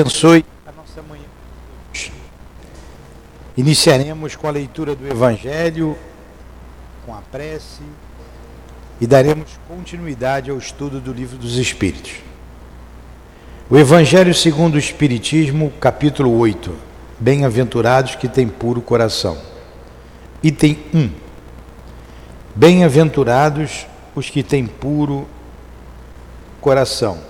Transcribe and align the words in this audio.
abençoe 0.00 0.44
a 0.66 0.72
nossa 0.72 1.00
manhã. 1.02 1.22
Iniciaremos 3.56 4.34
com 4.34 4.48
a 4.48 4.50
leitura 4.50 4.96
do 4.96 5.06
Evangelho, 5.06 5.96
com 7.06 7.14
a 7.14 7.20
prece 7.20 7.82
e 9.00 9.06
daremos 9.06 9.50
continuidade 9.68 10.50
ao 10.50 10.58
estudo 10.58 11.00
do 11.00 11.12
Livro 11.12 11.38
dos 11.38 11.56
Espíritos. 11.58 12.14
O 13.70 13.78
Evangelho 13.78 14.34
segundo 14.34 14.74
o 14.74 14.78
Espiritismo, 14.78 15.72
capítulo 15.80 16.36
8. 16.38 16.74
Bem-aventurados 17.20 18.16
que 18.16 18.26
têm 18.26 18.48
puro 18.48 18.82
coração. 18.82 19.38
Item 20.42 20.76
1. 20.92 21.10
Bem-aventurados 22.52 23.86
os 24.12 24.28
que 24.28 24.42
têm 24.42 24.66
puro 24.66 25.28
coração, 26.60 27.20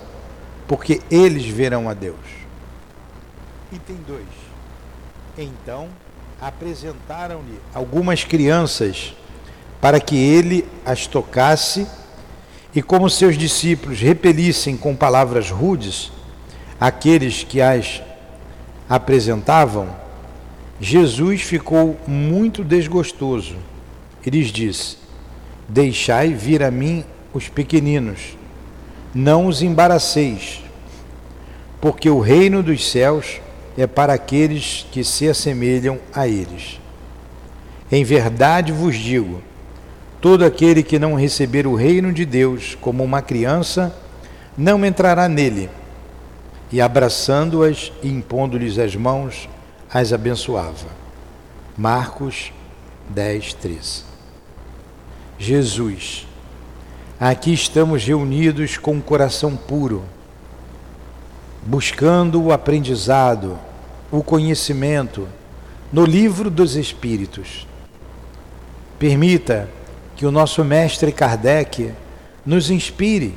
porque 0.67 0.99
eles 1.11 1.45
verão 1.45 1.87
a 1.87 1.93
Deus. 1.93 2.44
Item 3.75 3.97
2. 4.07 4.21
Então 5.37 5.89
apresentaram-lhe 6.39 7.59
algumas 7.73 8.23
crianças 8.23 9.13
para 9.81 9.99
que 9.99 10.15
ele 10.15 10.65
as 10.85 11.07
tocasse, 11.07 11.85
e 12.73 12.81
como 12.81 13.09
seus 13.09 13.37
discípulos 13.37 13.99
repelissem 13.99 14.77
com 14.77 14.95
palavras 14.95 15.49
rudes 15.49 16.11
aqueles 16.79 17.43
que 17.43 17.61
as 17.61 18.01
apresentavam, 18.89 19.89
Jesus 20.79 21.41
ficou 21.41 21.97
muito 22.07 22.63
desgostoso 22.63 23.57
e 24.25 24.29
lhes 24.29 24.47
disse: 24.47 24.97
Deixai 25.67 26.33
vir 26.33 26.63
a 26.63 26.71
mim 26.71 27.03
os 27.33 27.49
pequeninos, 27.49 28.37
não 29.13 29.47
os 29.47 29.61
embaraceis, 29.61 30.61
porque 31.81 32.09
o 32.09 32.19
reino 32.19 32.63
dos 32.63 32.89
céus 32.89 33.41
é 33.77 33.85
para 33.85 34.13
aqueles 34.13 34.85
que 34.91 35.03
se 35.03 35.27
assemelham 35.27 35.99
a 36.13 36.27
eles. 36.27 36.79
Em 37.91 38.03
verdade 38.03 38.71
vos 38.71 38.95
digo: 38.95 39.41
todo 40.21 40.45
aquele 40.45 40.81
que 40.81 40.97
não 40.97 41.15
receber 41.15 41.67
o 41.67 41.75
reino 41.75 42.11
de 42.11 42.25
Deus 42.25 42.77
como 42.79 43.03
uma 43.03 43.21
criança, 43.21 43.95
não 44.57 44.85
entrará 44.85 45.27
nele. 45.27 45.69
E 46.71 46.81
abraçando-as 46.81 47.91
e 48.01 48.09
impondo-lhes 48.09 48.79
as 48.79 48.95
mãos, 48.95 49.47
as 49.93 50.11
abençoava. 50.11 50.87
Marcos 51.77 52.51
10, 53.09 53.53
13. 53.53 54.03
Jesus, 55.37 56.25
aqui 57.19 57.53
estamos 57.53 58.03
reunidos 58.03 58.77
com 58.77 58.93
um 58.93 59.01
coração 59.01 59.55
puro 59.55 60.03
buscando 61.65 62.41
o 62.43 62.51
aprendizado, 62.53 63.57
o 64.11 64.21
conhecimento 64.21 65.27
no 65.91 66.05
livro 66.05 66.51
dos 66.51 66.75
Espíritos. 66.75 67.67
Permita 68.99 69.67
que 70.15 70.27
o 70.27 70.31
nosso 70.31 70.63
mestre 70.63 71.11
Kardec 71.11 71.91
nos 72.45 72.69
inspire. 72.69 73.33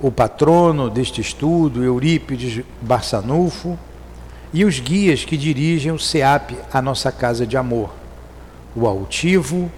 O 0.00 0.10
patrono 0.10 0.90
deste 0.90 1.20
estudo, 1.20 1.84
Eurípides 1.84 2.64
Barçanufo, 2.82 3.78
e 4.52 4.64
os 4.64 4.80
guias 4.80 5.24
que 5.24 5.36
dirigem 5.36 5.92
o 5.92 5.98
SEAP, 5.98 6.56
a 6.72 6.82
nossa 6.82 7.10
casa 7.10 7.46
de 7.46 7.56
amor, 7.56 7.90
o 8.74 8.86
altivo, 8.86 9.70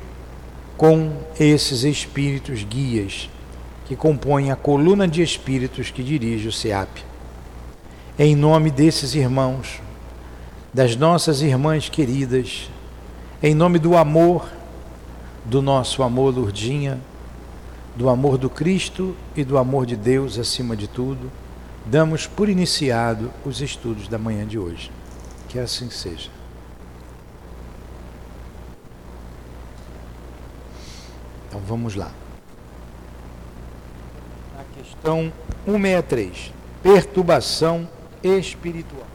com 0.77 1.13
esses 1.39 1.85
espíritos 1.85 2.65
guias 2.65 3.31
que 3.87 3.95
compõem 3.95 4.51
a 4.51 4.57
coluna 4.57 5.07
de 5.07 5.23
espíritos 5.23 5.91
que 5.91 6.03
dirige 6.03 6.49
o 6.49 6.53
SEAP. 6.53 7.05
Em 8.19 8.35
nome 8.35 8.71
desses 8.71 9.15
irmãos, 9.15 9.81
das 10.75 10.97
nossas 10.97 11.41
irmãs 11.41 11.89
queridas, 11.89 12.69
em 13.43 13.55
nome 13.55 13.79
do 13.79 13.97
amor, 13.97 14.49
do 15.45 15.63
nosso 15.63 16.03
amor, 16.03 16.35
Lourdinha, 16.35 17.01
do 17.95 18.09
amor 18.09 18.37
do 18.37 18.51
Cristo 18.51 19.15
e 19.37 19.45
do 19.45 19.57
amor 19.57 19.87
de 19.87 19.97
Deus 19.97 20.39
acima 20.39 20.77
de 20.77 20.89
tudo, 20.89 21.31
damos 21.87 22.27
por 22.27 22.49
iniciado 22.49 23.31
os 23.45 23.61
estudos 23.61 24.09
da 24.09 24.19
manhã 24.19 24.45
de 24.47 24.59
hoje. 24.59 24.91
Que 25.49 25.61
assim 25.61 25.89
seja. 25.91 26.31
Então 31.49 31.61
vamos 31.61 31.95
lá. 31.95 32.11
Questão 35.07 35.33
163. 35.67 36.53
Perturbação 36.83 37.89
espiritual. 38.25 39.06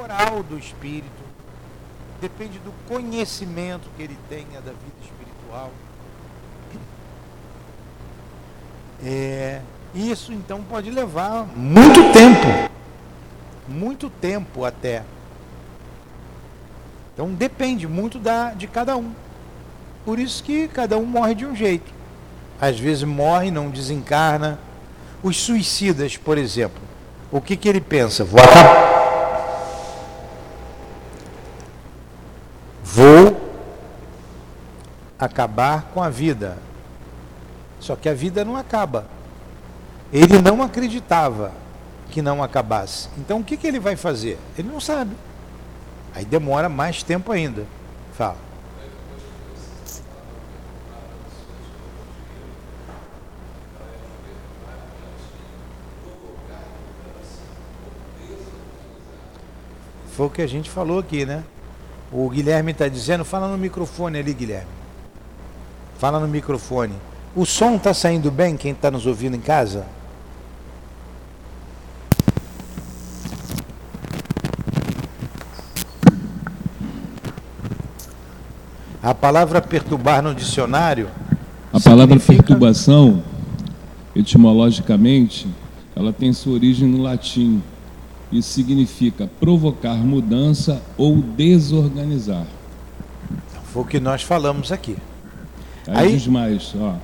Moral 0.00 0.42
do 0.42 0.58
espírito, 0.58 1.22
depende 2.22 2.58
do 2.60 2.72
conhecimento 2.88 3.88
que 3.96 4.02
ele 4.02 4.16
tenha 4.30 4.60
da 4.60 4.72
vida 4.72 4.96
espiritual. 5.02 5.70
É, 9.04 9.60
isso 9.94 10.32
então 10.32 10.62
pode 10.62 10.90
levar 10.90 11.46
muito 11.54 12.12
tempo, 12.12 12.70
muito 13.68 14.08
tempo 14.08 14.64
até. 14.64 15.02
Então 17.12 17.32
depende 17.34 17.86
muito 17.86 18.18
da, 18.18 18.52
de 18.54 18.66
cada 18.66 18.96
um. 18.96 19.12
Por 20.04 20.18
isso 20.18 20.42
que 20.42 20.66
cada 20.68 20.96
um 20.96 21.04
morre 21.04 21.34
de 21.34 21.44
um 21.44 21.54
jeito. 21.54 21.92
Às 22.58 22.78
vezes 22.78 23.04
morre, 23.04 23.50
não 23.50 23.68
desencarna. 23.68 24.58
Os 25.22 25.36
suicidas, 25.36 26.16
por 26.16 26.38
exemplo, 26.38 26.80
o 27.30 27.40
que, 27.40 27.54
que 27.54 27.68
ele 27.68 27.80
pensa? 27.80 28.24
Vou 28.24 28.40
acabar. 28.40 28.90
Vou 32.92 33.40
acabar 35.20 35.90
com 35.92 36.02
a 36.02 36.08
vida. 36.08 36.56
Só 37.78 37.94
que 37.94 38.08
a 38.08 38.14
vida 38.14 38.44
não 38.44 38.56
acaba. 38.56 39.06
Ele 40.10 40.40
não 40.40 40.62
acreditava 40.62 41.52
que 42.10 42.22
não 42.22 42.42
acabasse. 42.42 43.08
Então 43.18 43.40
o 43.40 43.44
que, 43.44 43.56
que 43.56 43.66
ele 43.66 43.78
vai 43.78 43.96
fazer? 43.96 44.38
Ele 44.58 44.68
não 44.68 44.80
sabe. 44.80 45.14
Aí 46.14 46.24
demora 46.24 46.68
mais 46.68 47.02
tempo 47.02 47.30
ainda. 47.30 47.64
Fala. 48.14 48.36
Foi 60.12 60.26
o 60.26 60.30
que 60.30 60.42
a 60.42 60.46
gente 60.46 60.68
falou 60.68 60.98
aqui, 60.98 61.24
né? 61.24 61.44
O 62.12 62.28
Guilherme 62.28 62.72
está 62.72 62.88
dizendo, 62.88 63.24
fala 63.24 63.48
no 63.48 63.56
microfone 63.56 64.18
ali, 64.18 64.34
Guilherme. 64.34 64.79
Fala 66.00 66.18
no 66.18 66.26
microfone. 66.26 66.94
O 67.36 67.44
som 67.44 67.76
está 67.76 67.92
saindo 67.92 68.30
bem, 68.30 68.56
quem 68.56 68.72
está 68.72 68.90
nos 68.90 69.04
ouvindo 69.04 69.36
em 69.36 69.40
casa? 69.40 69.84
A 79.02 79.14
palavra 79.14 79.60
perturbar 79.60 80.22
no 80.22 80.34
dicionário. 80.34 81.10
A 81.70 81.78
palavra 81.78 82.18
perturbação, 82.18 83.22
etimologicamente, 84.16 85.46
ela 85.94 86.14
tem 86.14 86.32
sua 86.32 86.54
origem 86.54 86.88
no 86.88 87.02
latim 87.02 87.62
e 88.32 88.42
significa 88.42 89.28
provocar 89.38 89.96
mudança 89.96 90.80
ou 90.96 91.18
desorganizar. 91.18 92.46
Foi 93.64 93.82
o 93.82 93.86
que 93.86 94.00
nós 94.00 94.22
falamos 94.22 94.72
aqui. 94.72 94.96
Aí, 95.86 96.06
Aí 96.06 96.12
diz 96.12 96.26
mais, 96.26 96.74
ó. 96.78 96.94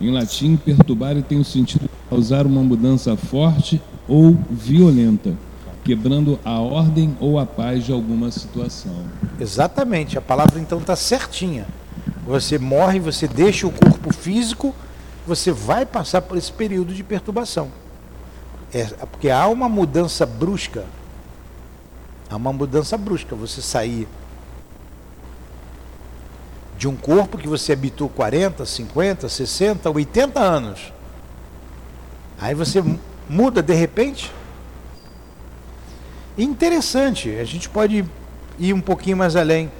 Em 0.00 0.10
latim, 0.10 0.56
perturbar 0.56 1.20
tem 1.22 1.38
o 1.38 1.44
sentido 1.44 1.82
de 1.82 2.10
causar 2.10 2.46
uma 2.46 2.62
mudança 2.62 3.16
forte 3.16 3.80
ou 4.08 4.36
violenta 4.50 5.32
quebrando 5.84 6.38
a 6.44 6.58
ordem 6.60 7.16
ou 7.20 7.38
a 7.38 7.46
paz 7.46 7.84
de 7.84 7.92
alguma 7.92 8.30
situação. 8.30 9.04
Exatamente, 9.38 10.16
a 10.16 10.20
palavra 10.20 10.60
então 10.60 10.78
está 10.78 10.96
certinha. 10.96 11.66
Você 12.26 12.58
morre, 12.58 13.00
você 13.00 13.26
deixa 13.26 13.66
o 13.66 13.72
corpo 13.72 14.12
físico, 14.12 14.74
você 15.26 15.50
vai 15.50 15.84
passar 15.84 16.22
por 16.22 16.38
esse 16.38 16.52
período 16.52 16.94
de 16.94 17.02
perturbação. 17.02 17.70
É, 18.72 18.84
porque 19.10 19.28
há 19.28 19.46
uma 19.48 19.68
mudança 19.68 20.24
brusca. 20.24 20.84
Há 22.30 22.36
uma 22.36 22.52
mudança 22.52 22.96
brusca. 22.96 23.34
Você 23.36 23.60
sair 23.60 24.08
de 26.82 26.88
um 26.88 26.96
corpo 26.96 27.38
que 27.38 27.46
você 27.46 27.74
habitou 27.74 28.08
40, 28.08 28.66
50, 28.66 29.28
60, 29.28 29.88
80 29.88 30.40
anos. 30.40 30.92
Aí 32.40 32.56
você 32.56 32.82
muda 33.28 33.62
de 33.62 33.72
repente 33.72 34.32
interessante, 36.36 37.30
a 37.38 37.44
gente 37.44 37.68
pode 37.68 38.04
ir 38.58 38.72
um 38.72 38.80
pouquinho 38.80 39.16
mais 39.16 39.36
além. 39.36 39.70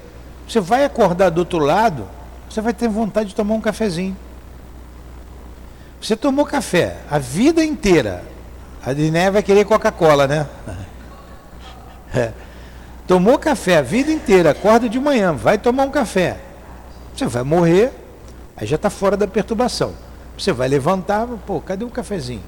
Você 0.47 0.61
vai 0.61 0.85
acordar 0.85 1.31
do 1.31 1.39
outro 1.39 1.59
lado, 1.59 2.07
você 2.49 2.61
vai 2.61 2.73
ter 2.73 2.89
vontade 2.89 3.31
de 3.31 3.35
tomar 3.35 3.55
um 3.55 3.61
cafezinho. 3.61 4.17
Você 6.01 6.15
tomou 6.15 6.47
café 6.47 6.99
a 7.11 7.19
vida 7.19 7.65
inteira. 7.65 8.23
A 8.87 8.93
Diné 8.93 9.29
vai 9.29 9.43
querer 9.43 9.65
Coca-Cola, 9.65 10.29
né? 10.29 10.47
É. 12.15 12.31
Tomou 13.09 13.39
café 13.41 13.79
a 13.79 13.83
vida 13.83 14.13
inteira, 14.13 14.51
acorda 14.51 14.89
de 14.89 15.01
manhã, 15.01 15.33
vai 15.33 15.59
tomar 15.59 15.85
um 15.85 15.91
café. 15.91 16.52
Você 17.15 17.27
vai 17.27 17.43
morrer, 17.43 17.93
aí 18.57 18.67
já 18.67 18.77
está 18.77 18.91
fora 18.91 19.17
da 19.17 19.27
perturbação. 19.27 19.95
Você 20.37 20.53
vai 20.53 20.69
levantar, 20.69 21.27
pô, 21.47 21.61
cadê 21.61 21.85
o 21.85 21.91
cafezinho? 21.91 22.43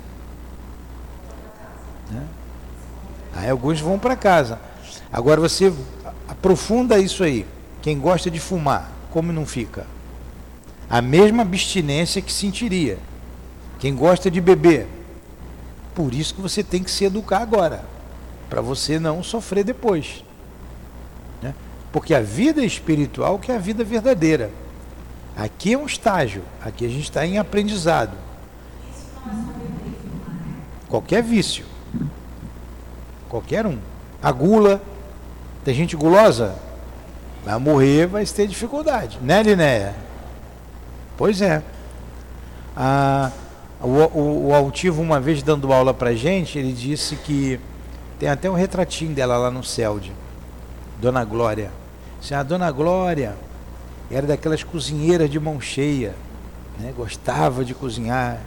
Né? 2.11 2.23
Aí 3.35 3.51
alguns 3.51 3.81
vão 3.81 3.99
para 3.99 4.17
casa. 4.17 4.59
Agora 5.13 5.41
você 5.41 5.73
aprofunda 6.29 6.99
isso 6.99 7.23
aí. 7.23 7.47
Quem 7.83 7.99
gosta 7.99 8.31
de 8.31 8.41
fumar, 8.41 8.91
como 9.11 9.33
não 9.33 9.45
fica? 9.45 9.87
A 10.89 11.03
mesma 11.03 11.43
abstinência 11.43 12.23
que 12.23 12.33
sentiria. 12.33 12.99
Quem 13.79 13.95
gosta 13.95 14.31
de 14.31 14.41
beber. 14.41 14.87
Por 15.95 16.15
isso 16.15 16.35
que 16.35 16.41
você 16.41 16.63
tem 16.63 16.83
que 16.83 16.91
se 16.91 17.05
educar 17.05 17.39
agora. 17.39 17.85
Para 18.49 18.61
você 18.61 18.99
não 18.99 19.23
sofrer 19.23 19.65
depois. 19.65 20.25
Porque 21.95 22.13
a 22.13 22.21
vida 22.21 22.65
espiritual 22.65 23.39
que 23.39 23.53
é 23.53 23.55
a 23.55 23.59
vida 23.59 23.85
verdadeira. 23.85 24.51
Aqui 25.37 25.75
é 25.75 25.79
um 25.79 25.87
estágio. 25.87 26.43
Aqui 26.61 26.85
a 26.85 26.89
gente 26.89 27.05
está 27.05 27.25
em 27.25 27.39
aprendizado. 27.39 28.17
Qualquer 30.89 31.23
vício. 31.23 31.65
Qualquer 33.29 33.65
um. 33.65 33.79
A 34.21 34.33
gula. 34.33 34.83
Tem 35.65 35.73
gente 35.73 35.95
gulosa? 35.95 36.57
Vai 37.45 37.57
morrer, 37.61 38.09
vai 38.09 38.27
ter 38.27 38.49
dificuldade. 38.49 39.21
Né, 39.23 39.45
Linéia? 39.45 39.95
Pois 41.17 41.41
é. 41.41 41.63
Ah, 42.77 43.31
o, 43.81 43.87
o, 43.87 44.47
o, 44.49 44.55
Altivo, 44.55 45.01
uma 45.01 45.21
vez 45.21 45.45
dando 45.45 45.73
aula 45.73 45.95
pra 45.95 46.13
gente, 46.13 46.59
ele 46.59 46.73
disse 46.73 47.15
que 47.15 47.61
tem 48.19 48.29
até 48.29 48.51
um 48.51 48.55
retratinho 48.55 49.15
dela 49.15 49.37
lá 49.37 49.49
no 49.49 49.63
CELD. 49.63 50.11
Dona 51.01 51.25
Glória. 51.25 51.84
A 52.33 52.43
Dona 52.43 52.71
Glória 52.71 53.35
era 54.11 54.27
daquelas 54.27 54.63
cozinheiras 54.63 55.29
de 55.29 55.39
mão 55.39 55.61
cheia. 55.61 56.15
Né? 56.79 56.93
Gostava 56.97 57.65
de 57.65 57.75
cozinhar 57.75 58.41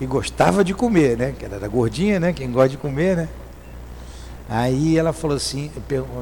e 0.00 0.06
gostava 0.06 0.62
de 0.62 0.74
comer, 0.74 1.16
né? 1.16 1.34
Que 1.36 1.44
era 1.44 1.66
gordinha, 1.66 2.20
né? 2.20 2.32
Quem 2.32 2.50
gosta 2.50 2.70
de 2.70 2.76
comer, 2.76 3.16
né? 3.16 3.28
Aí 4.48 4.96
ela 4.96 5.12
falou 5.12 5.36
assim, 5.36 5.72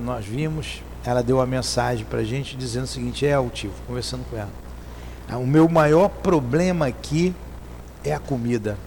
nós 0.02 0.24
vimos, 0.24 0.82
ela 1.04 1.22
deu 1.22 1.36
uma 1.36 1.46
mensagem 1.46 2.06
para 2.06 2.20
a 2.20 2.24
gente 2.24 2.56
dizendo 2.56 2.84
o 2.84 2.88
seguinte, 2.88 3.26
é 3.26 3.34
altivo, 3.34 3.74
conversando 3.86 4.24
com 4.30 4.36
ela. 4.36 4.50
Ah, 5.28 5.36
o 5.36 5.46
meu 5.46 5.68
maior 5.68 6.08
problema 6.08 6.86
aqui 6.86 7.34
é 8.02 8.14
a 8.14 8.18
comida. 8.18 8.78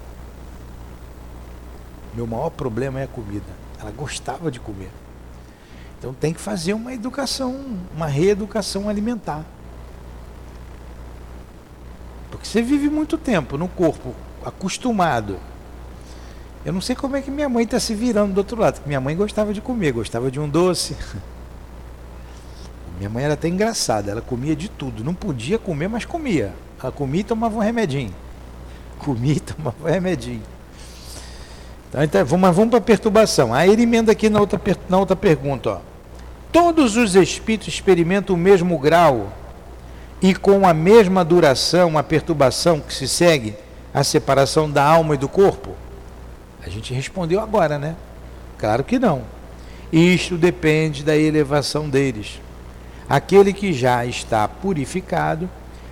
Meu 2.16 2.26
maior 2.26 2.50
problema 2.50 3.00
é 3.00 3.04
a 3.04 3.08
comida. 3.08 3.46
Ela 3.80 3.92
gostava 3.92 4.50
de 4.50 4.60
comer. 4.60 4.90
Então 5.98 6.14
tem 6.14 6.34
que 6.34 6.40
fazer 6.40 6.74
uma 6.74 6.94
educação, 6.94 7.80
uma 7.96 8.08
reeducação 8.08 8.88
alimentar. 8.88 9.44
Porque 12.30 12.46
você 12.46 12.62
vive 12.62 12.90
muito 12.90 13.18
tempo 13.18 13.58
no 13.58 13.68
corpo 13.68 14.14
acostumado 14.46 15.40
eu 16.68 16.74
não 16.74 16.82
sei 16.82 16.98
como 16.98 17.16
é 17.16 17.22
que 17.22 17.32
minha 17.32 17.48
mãe 17.48 17.64
está 17.64 17.80
se 17.80 17.96
virando 17.96 18.34
do 18.34 18.40
outro 18.40 18.60
lado, 18.60 18.82
minha 18.86 19.00
mãe 19.00 19.16
gostava 19.16 19.54
de 19.54 19.62
comer, 19.62 19.94
gostava 19.94 20.30
de 20.30 20.38
um 20.38 20.50
doce. 20.50 20.98
Minha 22.98 23.10
mãe 23.10 23.24
era 23.24 23.36
até 23.36 23.48
engraçada, 23.48 24.12
ela 24.12 24.22
comia 24.22 24.54
de 24.54 24.68
tudo. 24.68 25.04
Não 25.04 25.14
podia 25.14 25.58
comer, 25.60 25.88
mas 25.88 26.04
comia. 26.04 26.54
Ela 26.82 26.92
comia 26.92 27.22
e 27.22 27.24
tomava 27.24 27.56
um 27.56 27.62
remedinho. 27.62 28.14
Comia 28.98 29.36
e 29.36 29.40
tomava 29.40 29.76
um 29.82 29.86
remedinho. 29.86 30.42
Então, 31.90 32.04
então 32.04 32.26
vamos, 32.26 32.56
vamos 32.56 32.70
para 32.70 32.80
a 32.80 32.82
perturbação. 32.82 33.54
Aí 33.54 33.72
ele 33.72 33.84
emenda 33.84 34.12
aqui 34.12 34.30
na 34.30 34.40
outra, 34.40 34.60
na 34.90 34.98
outra 34.98 35.16
pergunta. 35.16 35.70
Ó. 35.70 35.80
Todos 36.52 36.96
os 36.96 37.16
espíritos 37.16 37.68
experimentam 37.68 38.36
o 38.36 38.40
mesmo 38.40 38.78
grau 38.78 39.32
e 40.22 40.34
com 40.34 40.68
a 40.68 40.74
mesma 40.74 41.24
duração 41.24 41.98
a 41.98 42.04
perturbação 42.04 42.80
que 42.80 42.94
se 42.94 43.08
segue 43.08 43.56
a 43.94 44.04
separação 44.04 44.70
da 44.70 44.84
alma 44.84 45.16
e 45.16 45.18
do 45.18 45.30
corpo? 45.30 45.76
A 46.66 46.70
gente 46.70 46.94
respondeu 46.94 47.40
agora, 47.40 47.78
né? 47.78 47.96
Claro 48.58 48.84
que 48.84 49.00
não. 49.00 49.22
Isto 49.92 50.38
depende 50.38 51.04
da 51.04 51.16
elevação 51.16 51.90
deles. 51.90 52.42
Aquele 53.10 53.54
que 53.54 53.72
já 53.72 54.06
está 54.06 54.48
purificado 54.48 55.50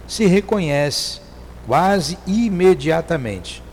se 0.07 0.25
reconhece 0.25 1.21
quase 1.65 2.17
imediatamente, 2.27 3.63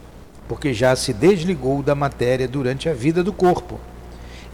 porque 0.49 0.73
já 0.75 0.95
se 0.97 1.13
desligou 1.13 1.83
da 1.83 1.95
matéria 1.95 2.47
durante 2.47 2.89
a 2.89 2.95
vida 2.95 3.23
do 3.23 3.33
corpo. 3.33 3.81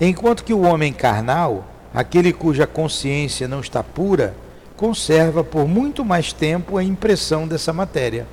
Enquanto 0.01 0.45
que 0.45 0.55
o 0.55 0.63
homem 0.63 0.93
carnal, 0.93 1.65
aquele 1.93 2.33
cuja 2.33 2.67
consciência 2.67 3.49
não 3.49 3.61
está 3.61 3.83
pura, 3.83 4.35
conserva 4.77 5.43
por 5.43 5.67
muito 5.67 6.05
mais 6.05 6.33
tempo 6.33 6.77
a 6.77 6.85
impressão 6.85 7.49
dessa 7.49 7.73
matéria. 7.73 8.27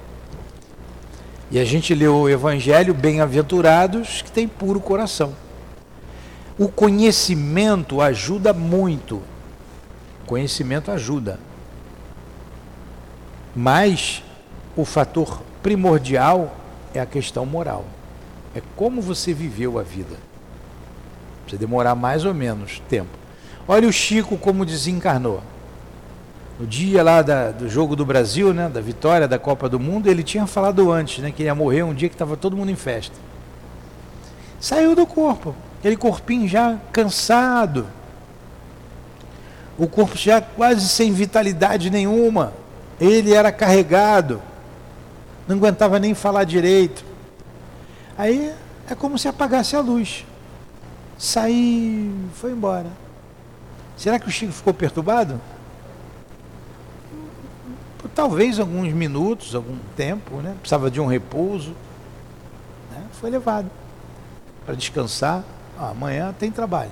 E 1.49 1.59
a 1.59 1.65
gente 1.65 1.93
leu 1.93 2.15
o 2.15 2.29
Evangelho, 2.29 2.93
bem-aventurados 2.93 4.21
que 4.21 4.31
têm 4.31 4.47
puro 4.47 4.79
coração. 4.79 5.33
O 6.57 6.67
conhecimento 6.67 8.01
ajuda 8.01 8.53
muito. 8.53 9.15
O 10.23 10.27
conhecimento 10.27 10.91
ajuda. 10.91 11.39
Mas 13.55 14.23
o 14.75 14.85
fator 14.85 15.41
primordial 15.63 16.55
é 16.97 17.01
a 17.01 17.05
questão 17.05 17.45
moral. 17.45 17.85
É 18.55 18.61
como 18.75 19.01
você 19.01 19.33
viveu 19.33 19.77
a 19.79 19.83
vida. 19.83 20.15
Precisa 21.43 21.59
demorar 21.59 21.95
mais 21.95 22.25
ou 22.25 22.33
menos 22.33 22.81
tempo. 22.87 23.09
Olha 23.67 23.87
o 23.87 23.93
Chico 23.93 24.37
como 24.37 24.65
desencarnou 24.65 25.41
no 26.59 26.65
dia 26.65 27.03
lá 27.03 27.21
da, 27.21 27.51
do 27.51 27.69
jogo 27.69 27.95
do 27.95 28.05
Brasil, 28.05 28.53
né, 28.53 28.69
da 28.69 28.79
vitória 28.79 29.27
da 29.27 29.37
Copa 29.37 29.67
do 29.67 29.79
Mundo, 29.79 30.07
ele 30.07 30.23
tinha 30.23 30.47
falado 30.47 30.91
antes, 30.91 31.21
né, 31.21 31.31
que 31.31 31.43
ia 31.43 31.53
morrer 31.53 31.83
um 31.83 31.93
dia 31.93 32.07
que 32.07 32.15
estava 32.15 32.37
todo 32.37 32.55
mundo 32.55 32.71
em 32.71 32.75
festa. 32.75 33.15
Saiu 34.59 34.95
do 34.95 35.05
corpo, 35.05 35.53
aquele 35.79 35.97
corpinho 35.97 36.47
já 36.47 36.77
cansado, 36.91 37.85
o 39.77 39.87
corpo 39.87 40.17
já 40.17 40.39
quase 40.39 40.87
sem 40.87 41.11
vitalidade 41.11 41.89
nenhuma. 41.89 42.53
Ele 42.99 43.33
era 43.33 43.51
carregado, 43.51 44.41
não 45.47 45.57
aguentava 45.57 45.99
nem 45.99 46.13
falar 46.13 46.43
direito. 46.43 47.03
Aí 48.17 48.53
é 48.89 48.95
como 48.95 49.17
se 49.17 49.27
apagasse 49.27 49.75
a 49.75 49.81
luz. 49.81 50.25
Saiu, 51.17 52.13
foi 52.33 52.51
embora. 52.51 52.89
Será 53.97 54.19
que 54.19 54.27
o 54.27 54.31
Chico 54.31 54.51
ficou 54.51 54.73
perturbado? 54.73 55.39
Por 57.97 58.09
talvez 58.09 58.59
alguns 58.59 58.91
minutos, 58.93 59.55
algum 59.55 59.77
tempo, 59.95 60.37
né? 60.37 60.55
Precisava 60.59 60.91
de 60.91 60.99
um 60.99 61.05
repouso. 61.05 61.73
Né? 62.91 63.03
Foi 63.13 63.29
levado 63.29 63.69
para 64.65 64.75
descansar. 64.75 65.43
Ah, 65.77 65.89
amanhã 65.89 66.33
tem 66.37 66.51
trabalho. 66.51 66.91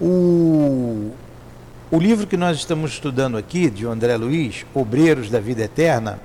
O, 0.00 1.12
o 1.90 1.98
livro 1.98 2.26
que 2.26 2.36
nós 2.36 2.58
estamos 2.58 2.92
estudando 2.92 3.36
aqui, 3.36 3.70
de 3.70 3.86
André 3.86 4.16
Luiz, 4.16 4.66
Obreiros 4.74 5.30
da 5.30 5.40
Vida 5.40 5.62
Eterna, 5.62 6.20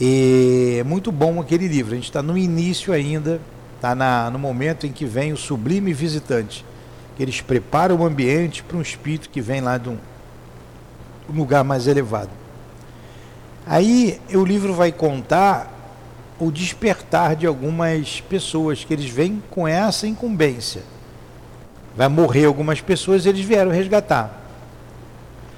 é 0.00 0.84
muito 0.84 1.10
bom 1.10 1.40
aquele 1.40 1.66
livro. 1.66 1.92
A 1.92 1.96
gente 1.96 2.04
está 2.04 2.22
no 2.22 2.38
início 2.38 2.92
ainda, 2.92 3.40
está 3.76 3.94
no 4.30 4.38
momento 4.38 4.86
em 4.86 4.92
que 4.92 5.04
vem 5.04 5.32
o 5.32 5.36
sublime 5.36 5.92
visitante. 5.92 6.64
Que 7.16 7.22
eles 7.22 7.40
preparam 7.40 7.96
o 7.96 8.06
ambiente 8.06 8.62
para 8.62 8.76
um 8.76 8.82
espírito 8.82 9.28
que 9.28 9.40
vem 9.40 9.60
lá 9.60 9.76
de 9.76 9.88
um 9.88 9.98
lugar 11.28 11.64
mais 11.64 11.86
elevado. 11.86 12.30
Aí 13.66 14.20
o 14.32 14.44
livro 14.44 14.72
vai 14.72 14.92
contar 14.92 15.74
o 16.38 16.50
despertar 16.52 17.34
de 17.34 17.46
algumas 17.46 18.20
pessoas 18.20 18.84
que 18.84 18.92
eles 18.92 19.10
vêm 19.10 19.42
com 19.50 19.66
essa 19.66 20.06
incumbência. 20.06 20.82
Vai 21.96 22.08
morrer 22.08 22.44
algumas 22.44 22.80
pessoas, 22.80 23.26
eles 23.26 23.44
vieram 23.44 23.72
resgatar. 23.72 24.44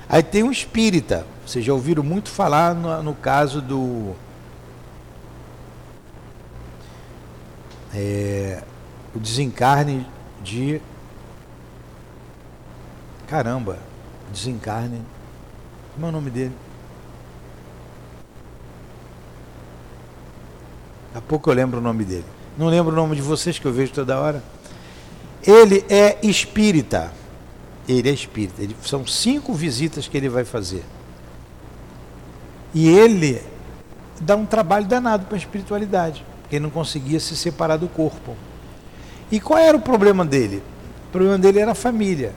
Aí 0.08 0.22
tem 0.22 0.42
um 0.42 0.50
espírita, 0.50 1.26
vocês 1.46 1.64
já 1.64 1.72
ouviram 1.72 2.02
muito 2.02 2.30
falar 2.30 2.74
no, 2.74 3.02
no 3.02 3.14
caso 3.14 3.60
do 3.60 4.14
é, 7.94 8.62
o 9.14 9.18
desencarne 9.18 10.06
de. 10.42 10.80
Caramba, 13.26 13.78
desencarne. 14.32 15.02
Como 15.94 16.06
é 16.06 16.08
o 16.08 16.12
nome 16.12 16.30
dele? 16.30 16.54
A 21.14 21.20
pouco 21.20 21.50
eu 21.50 21.54
lembro 21.54 21.78
o 21.78 21.82
nome 21.82 22.04
dele. 22.04 22.24
Não 22.56 22.68
lembro 22.68 22.92
o 22.92 22.96
nome 22.96 23.16
de 23.16 23.22
vocês 23.22 23.58
que 23.58 23.66
eu 23.66 23.72
vejo 23.72 23.92
toda 23.92 24.18
hora. 24.18 24.42
Ele 25.42 25.84
é 25.88 26.18
espírita. 26.22 27.12
Ele 27.88 28.08
é 28.08 28.12
espírita. 28.12 28.62
Ele, 28.62 28.76
são 28.82 29.06
cinco 29.06 29.52
visitas 29.52 30.06
que 30.06 30.16
ele 30.16 30.28
vai 30.28 30.44
fazer. 30.44 30.84
E 32.72 32.88
ele 32.88 33.42
dá 34.20 34.36
um 34.36 34.46
trabalho 34.46 34.86
danado 34.86 35.26
para 35.26 35.34
a 35.34 35.38
espiritualidade 35.38 36.24
ele 36.56 36.64
não 36.64 36.70
conseguia 36.70 37.20
se 37.20 37.36
separar 37.36 37.76
do 37.76 37.88
corpo. 37.88 38.36
E 39.30 39.40
qual 39.40 39.58
era 39.58 39.76
o 39.76 39.80
problema 39.80 40.24
dele? 40.24 40.62
O 41.08 41.12
problema 41.12 41.38
dele 41.38 41.60
era 41.60 41.72
a 41.72 41.74
família. 41.74 42.32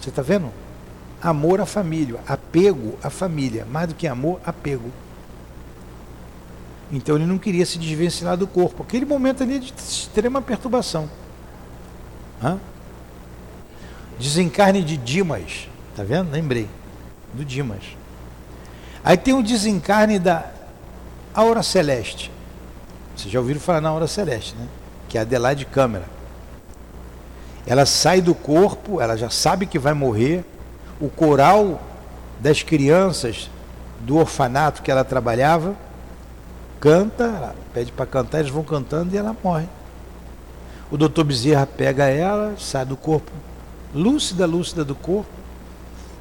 Você 0.00 0.10
está 0.10 0.22
vendo? 0.22 0.50
Amor 1.20 1.60
à 1.60 1.66
família, 1.66 2.20
apego 2.26 2.96
à 3.02 3.10
família, 3.10 3.66
mais 3.70 3.88
do 3.88 3.94
que 3.94 4.06
amor, 4.06 4.40
apego. 4.44 4.90
Então 6.90 7.16
ele 7.16 7.26
não 7.26 7.38
queria 7.38 7.66
se 7.66 7.78
desvencilhar 7.78 8.36
do 8.36 8.46
corpo. 8.46 8.82
Aquele 8.82 9.04
momento 9.04 9.42
ali 9.42 9.58
de 9.58 9.74
extrema 9.76 10.40
perturbação. 10.40 11.08
Hã? 12.42 12.58
Desencarne 14.18 14.82
de 14.82 14.96
Dimas. 14.96 15.68
Tá 15.94 16.02
vendo? 16.02 16.30
Lembrei. 16.30 16.68
Do 17.34 17.44
Dimas. 17.44 17.82
Aí 19.04 19.16
tem 19.16 19.34
o 19.34 19.42
desencarne 19.42 20.18
da 20.18 20.50
Aura 21.34 21.62
Celeste. 21.62 22.30
Vocês 23.18 23.32
já 23.32 23.40
ouviram 23.40 23.58
falar 23.58 23.80
na 23.80 23.92
hora 23.92 24.06
celeste, 24.06 24.54
né? 24.54 24.68
Que 25.08 25.18
é 25.18 25.20
a 25.20 25.24
Adelaide 25.24 25.64
Câmara. 25.64 26.04
Ela 27.66 27.84
sai 27.84 28.20
do 28.20 28.32
corpo, 28.32 29.00
ela 29.00 29.16
já 29.16 29.28
sabe 29.28 29.66
que 29.66 29.76
vai 29.76 29.92
morrer. 29.92 30.44
O 31.00 31.08
coral 31.08 31.82
das 32.38 32.62
crianças 32.62 33.50
do 33.98 34.18
orfanato 34.18 34.82
que 34.82 34.90
ela 34.90 35.02
trabalhava 35.02 35.74
canta, 36.78 37.24
ela 37.24 37.56
pede 37.74 37.90
para 37.90 38.06
cantar, 38.06 38.38
eles 38.38 38.52
vão 38.52 38.62
cantando 38.62 39.12
e 39.12 39.18
ela 39.18 39.36
morre. 39.42 39.66
O 40.88 40.96
doutor 40.96 41.24
Bezerra 41.24 41.66
pega 41.66 42.04
ela, 42.06 42.54
sai 42.56 42.86
do 42.86 42.96
corpo, 42.96 43.32
lúcida, 43.92 44.46
lúcida 44.46 44.84
do 44.84 44.94
corpo, 44.94 45.28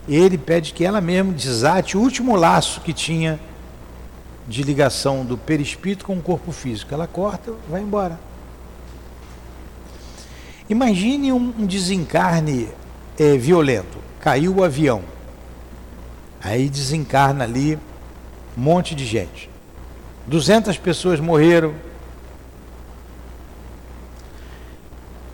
ele 0.10 0.38
pede 0.38 0.74
que 0.74 0.84
ela 0.84 1.00
mesma 1.00 1.32
desate 1.32 1.96
o 1.96 2.02
último 2.02 2.36
laço 2.36 2.82
que 2.82 2.92
tinha 2.92 3.40
de 4.48 4.64
ligação 4.64 5.26
do 5.26 5.38
perispírito 5.38 6.06
com 6.06 6.18
o 6.18 6.22
corpo 6.22 6.52
físico. 6.52 6.94
Ela 6.94 7.06
corta, 7.06 7.54
vai 7.70 7.82
embora. 7.82 8.18
Imagine 10.70 11.32
um, 11.32 11.66
desencarne 11.66 12.70
é, 13.18 13.38
violento. 13.38 13.98
Caiu 14.22 14.56
o 14.56 14.64
avião. 14.64 15.04
Aí 16.42 16.70
desencarna 16.70 17.44
ali 17.44 17.78
um 18.58 18.62
monte 18.62 18.96
de 18.96 19.06
gente. 19.06 19.50
200 20.28 20.78
pessoas 20.78 21.20
morreram. 21.20 21.74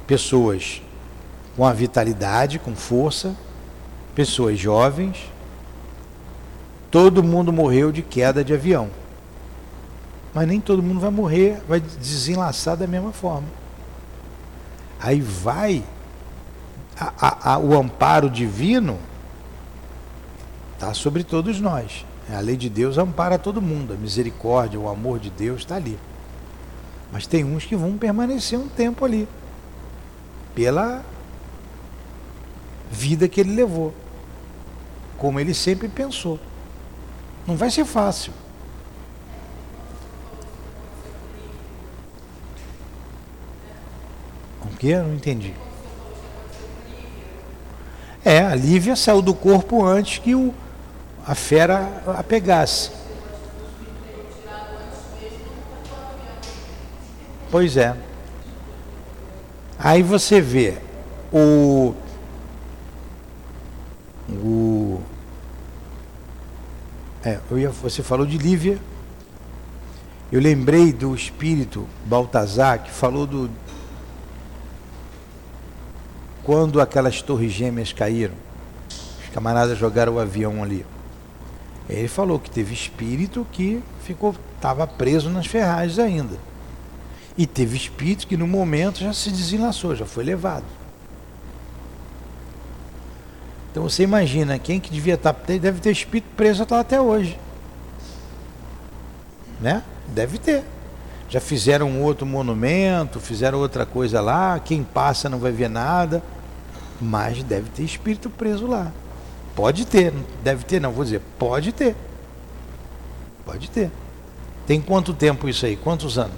Pessoas 0.07 0.81
com 1.55 1.65
a 1.65 1.73
vitalidade, 1.73 2.59
com 2.59 2.75
força, 2.75 3.35
pessoas 4.15 4.59
jovens. 4.59 5.31
Todo 6.91 7.23
mundo 7.23 7.53
morreu 7.53 7.91
de 7.91 8.01
queda 8.01 8.43
de 8.43 8.53
avião. 8.53 8.89
Mas 10.33 10.47
nem 10.47 10.59
todo 10.59 10.81
mundo 10.81 10.99
vai 10.99 11.11
morrer, 11.11 11.61
vai 11.67 11.79
desenlaçar 11.79 12.75
da 12.75 12.87
mesma 12.87 13.11
forma. 13.11 13.47
Aí 14.99 15.21
vai 15.21 15.83
a, 16.99 17.13
a, 17.19 17.53
a, 17.53 17.57
o 17.57 17.77
amparo 17.77 18.29
divino 18.29 18.97
está 20.73 20.93
sobre 20.93 21.23
todos 21.23 21.59
nós. 21.59 22.05
A 22.29 22.39
lei 22.39 22.55
de 22.55 22.69
Deus 22.69 22.97
ampara 22.97 23.37
todo 23.37 23.61
mundo, 23.61 23.93
a 23.93 23.97
misericórdia, 23.97 24.79
o 24.79 24.87
amor 24.87 25.19
de 25.19 25.29
Deus 25.29 25.61
está 25.61 25.75
ali. 25.75 25.99
Mas 27.11 27.27
tem 27.27 27.43
uns 27.43 27.65
que 27.65 27.75
vão 27.75 27.97
permanecer 27.97 28.57
um 28.57 28.67
tempo 28.67 29.03
ali, 29.05 29.27
pela 30.55 31.03
vida 32.89 33.27
que 33.27 33.41
ele 33.41 33.53
levou, 33.53 33.93
como 35.17 35.39
ele 35.39 35.53
sempre 35.53 35.87
pensou. 35.87 36.39
Não 37.45 37.55
vai 37.55 37.69
ser 37.69 37.85
fácil. 37.85 38.31
Quê? 44.83 44.97
Não 44.97 45.13
entendi. 45.13 45.53
É, 48.25 48.39
a 48.39 48.53
Lívia 48.53 48.97
saiu 48.97 49.21
do 49.21 49.33
corpo 49.33 49.85
antes 49.85 50.19
que 50.19 50.35
o, 50.35 50.53
a 51.25 51.33
fera 51.33 52.03
a 52.05 52.21
pegasse. 52.21 52.91
Pois 57.49 57.77
é. 57.77 57.95
Aí 59.79 60.03
você 60.03 60.41
vê 60.41 60.77
o 61.31 61.93
o 64.29 65.01
é, 67.23 67.39
eu 67.49 67.57
ia, 67.57 67.69
você 67.69 68.03
falou 68.03 68.25
de 68.25 68.37
Lívia. 68.37 68.77
Eu 70.29 70.41
lembrei 70.41 70.91
do 70.91 71.15
espírito 71.15 71.87
Baltazar 72.05 72.79
que 72.79 72.91
falou 72.91 73.25
do, 73.27 73.49
quando 76.43 76.81
aquelas 76.81 77.21
torres 77.21 77.51
gêmeas 77.51 77.93
caíram, 77.93 78.35
os 78.89 79.29
camaradas 79.33 79.77
jogaram 79.77 80.15
o 80.15 80.19
avião 80.19 80.63
ali. 80.63 80.85
Ele 81.89 82.07
falou 82.07 82.39
que 82.39 82.49
teve 82.49 82.73
espírito 82.73 83.45
que 83.51 83.81
ficou 84.03 84.35
estava 84.55 84.87
preso 84.87 85.29
nas 85.29 85.45
ferragens 85.45 85.99
ainda. 85.99 86.37
E 87.37 87.45
teve 87.45 87.75
espírito 87.75 88.25
que 88.25 88.37
no 88.37 88.47
momento 88.47 88.99
já 88.99 89.11
se 89.11 89.29
desenlaçou, 89.29 89.93
já 89.93 90.05
foi 90.05 90.23
levado. 90.23 90.63
Então 93.69 93.83
você 93.83 94.03
imagina, 94.03 94.57
quem 94.57 94.79
que 94.79 94.89
devia 94.89 95.15
estar, 95.15 95.33
tá, 95.33 95.57
deve 95.57 95.81
ter 95.81 95.91
espírito 95.91 96.27
preso 96.37 96.63
até 96.63 97.01
hoje. 97.01 97.37
Né? 99.59 99.83
Deve 100.07 100.37
ter. 100.37 100.63
Já 101.27 101.41
fizeram 101.41 102.01
outro 102.01 102.25
monumento, 102.25 103.19
fizeram 103.19 103.57
outra 103.57 103.85
coisa 103.85 104.21
lá, 104.21 104.59
quem 104.59 104.83
passa 104.83 105.27
não 105.27 105.39
vai 105.39 105.51
ver 105.51 105.69
nada, 105.69 106.23
mas 107.03 107.43
deve 107.43 107.69
ter 107.69 107.83
espírito 107.83 108.29
preso 108.29 108.65
lá. 108.65 108.91
Pode 109.55 109.85
ter, 109.85 110.13
deve 110.43 110.63
ter, 110.63 110.79
não, 110.79 110.91
vou 110.91 111.03
dizer, 111.03 111.21
pode 111.37 111.71
ter. 111.71 111.95
Pode 113.45 113.69
ter. 113.69 113.91
Tem 114.65 114.81
quanto 114.81 115.13
tempo 115.13 115.47
isso 115.49 115.65
aí? 115.65 115.75
Quantos 115.75 116.17
anos? 116.17 116.37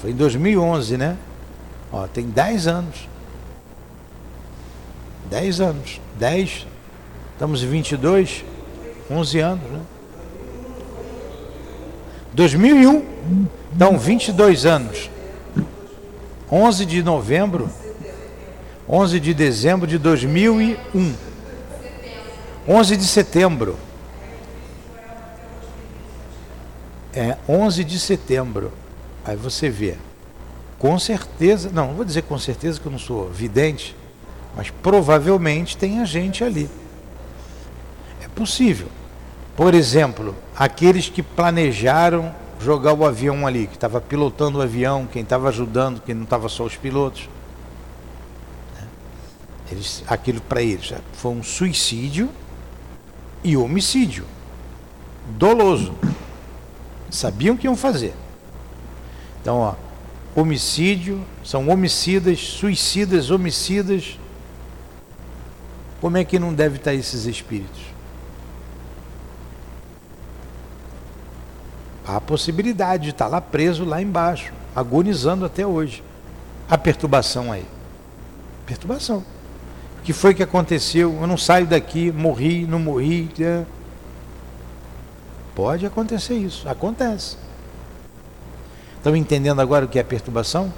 Foi 0.00 0.10
em 0.10 0.14
2011, 0.14 0.96
né? 0.96 1.16
Ó, 1.92 2.06
tem 2.08 2.28
10 2.28 2.66
anos. 2.66 3.08
10 5.30 5.60
anos. 5.60 6.00
10. 6.18 6.66
Estamos 7.32 7.62
em 7.62 7.68
22. 7.68 8.44
11 9.08 9.38
anos, 9.38 9.70
né? 9.70 9.80
2001. 12.34 13.06
Então, 13.74 13.96
22 13.96 14.66
anos. 14.66 15.11
11 16.52 16.84
de 16.84 17.02
novembro. 17.02 17.70
11 18.86 19.18
de 19.18 19.32
dezembro 19.32 19.86
de 19.86 19.96
2001. 19.96 21.14
11 22.68 22.96
de 22.98 23.04
setembro. 23.04 23.78
É 27.14 27.38
11 27.48 27.84
de 27.84 27.98
setembro. 27.98 28.70
Aí 29.24 29.34
você 29.34 29.70
vê. 29.70 29.96
Com 30.78 30.98
certeza, 30.98 31.70
não, 31.72 31.88
não 31.88 31.94
vou 31.94 32.04
dizer 32.04 32.22
com 32.22 32.38
certeza 32.38 32.78
que 32.78 32.84
eu 32.84 32.92
não 32.92 32.98
sou 32.98 33.30
vidente, 33.30 33.96
mas 34.54 34.68
provavelmente 34.68 35.76
tem 35.76 36.00
a 36.00 36.04
gente 36.04 36.44
ali. 36.44 36.68
É 38.22 38.28
possível. 38.28 38.88
Por 39.56 39.72
exemplo, 39.74 40.34
aqueles 40.54 41.08
que 41.08 41.22
planejaram 41.22 42.34
jogar 42.62 42.94
o 42.94 43.04
avião 43.04 43.46
ali, 43.46 43.66
que 43.66 43.74
estava 43.74 44.00
pilotando 44.00 44.58
o 44.58 44.62
avião, 44.62 45.06
quem 45.06 45.22
estava 45.22 45.48
ajudando, 45.48 46.00
quem 46.00 46.14
não 46.14 46.24
estava 46.24 46.48
só 46.48 46.64
os 46.64 46.76
pilotos. 46.76 47.28
Né? 48.74 48.86
Eles, 49.70 50.04
aquilo 50.06 50.40
para 50.40 50.62
eles 50.62 50.92
foi 51.12 51.32
um 51.32 51.42
suicídio 51.42 52.28
e 53.42 53.56
homicídio 53.56 54.24
doloso. 55.38 55.94
Sabiam 57.10 57.54
o 57.54 57.58
que 57.58 57.66
iam 57.66 57.76
fazer. 57.76 58.14
Então, 59.40 59.58
ó, 59.58 59.74
homicídio, 60.34 61.24
são 61.44 61.68
homicidas, 61.68 62.38
suicidas, 62.40 63.30
homicidas. 63.30 64.18
Como 66.00 66.16
é 66.16 66.24
que 66.24 66.38
não 66.38 66.54
deve 66.54 66.76
estar 66.76 66.94
esses 66.94 67.26
espíritos? 67.26 67.91
Há 72.12 72.16
a 72.16 72.20
possibilidade 72.20 73.04
de 73.04 73.10
estar 73.10 73.26
lá 73.26 73.40
preso 73.40 73.86
lá 73.86 74.02
embaixo, 74.02 74.52
agonizando 74.76 75.46
até 75.46 75.66
hoje. 75.66 76.04
A 76.68 76.76
perturbação 76.76 77.50
aí. 77.50 77.64
Perturbação. 78.66 79.24
O 79.98 80.02
que 80.02 80.12
foi 80.12 80.34
que 80.34 80.42
aconteceu? 80.42 81.16
Eu 81.18 81.26
não 81.26 81.38
saio 81.38 81.66
daqui, 81.66 82.12
morri, 82.12 82.66
não 82.66 82.78
morri. 82.78 83.30
É. 83.40 83.64
Pode 85.54 85.86
acontecer 85.86 86.34
isso. 86.34 86.68
Acontece. 86.68 87.38
Estão 88.98 89.16
entendendo 89.16 89.60
agora 89.60 89.86
o 89.86 89.88
que 89.88 89.98
é 89.98 90.02
perturbação? 90.02 90.70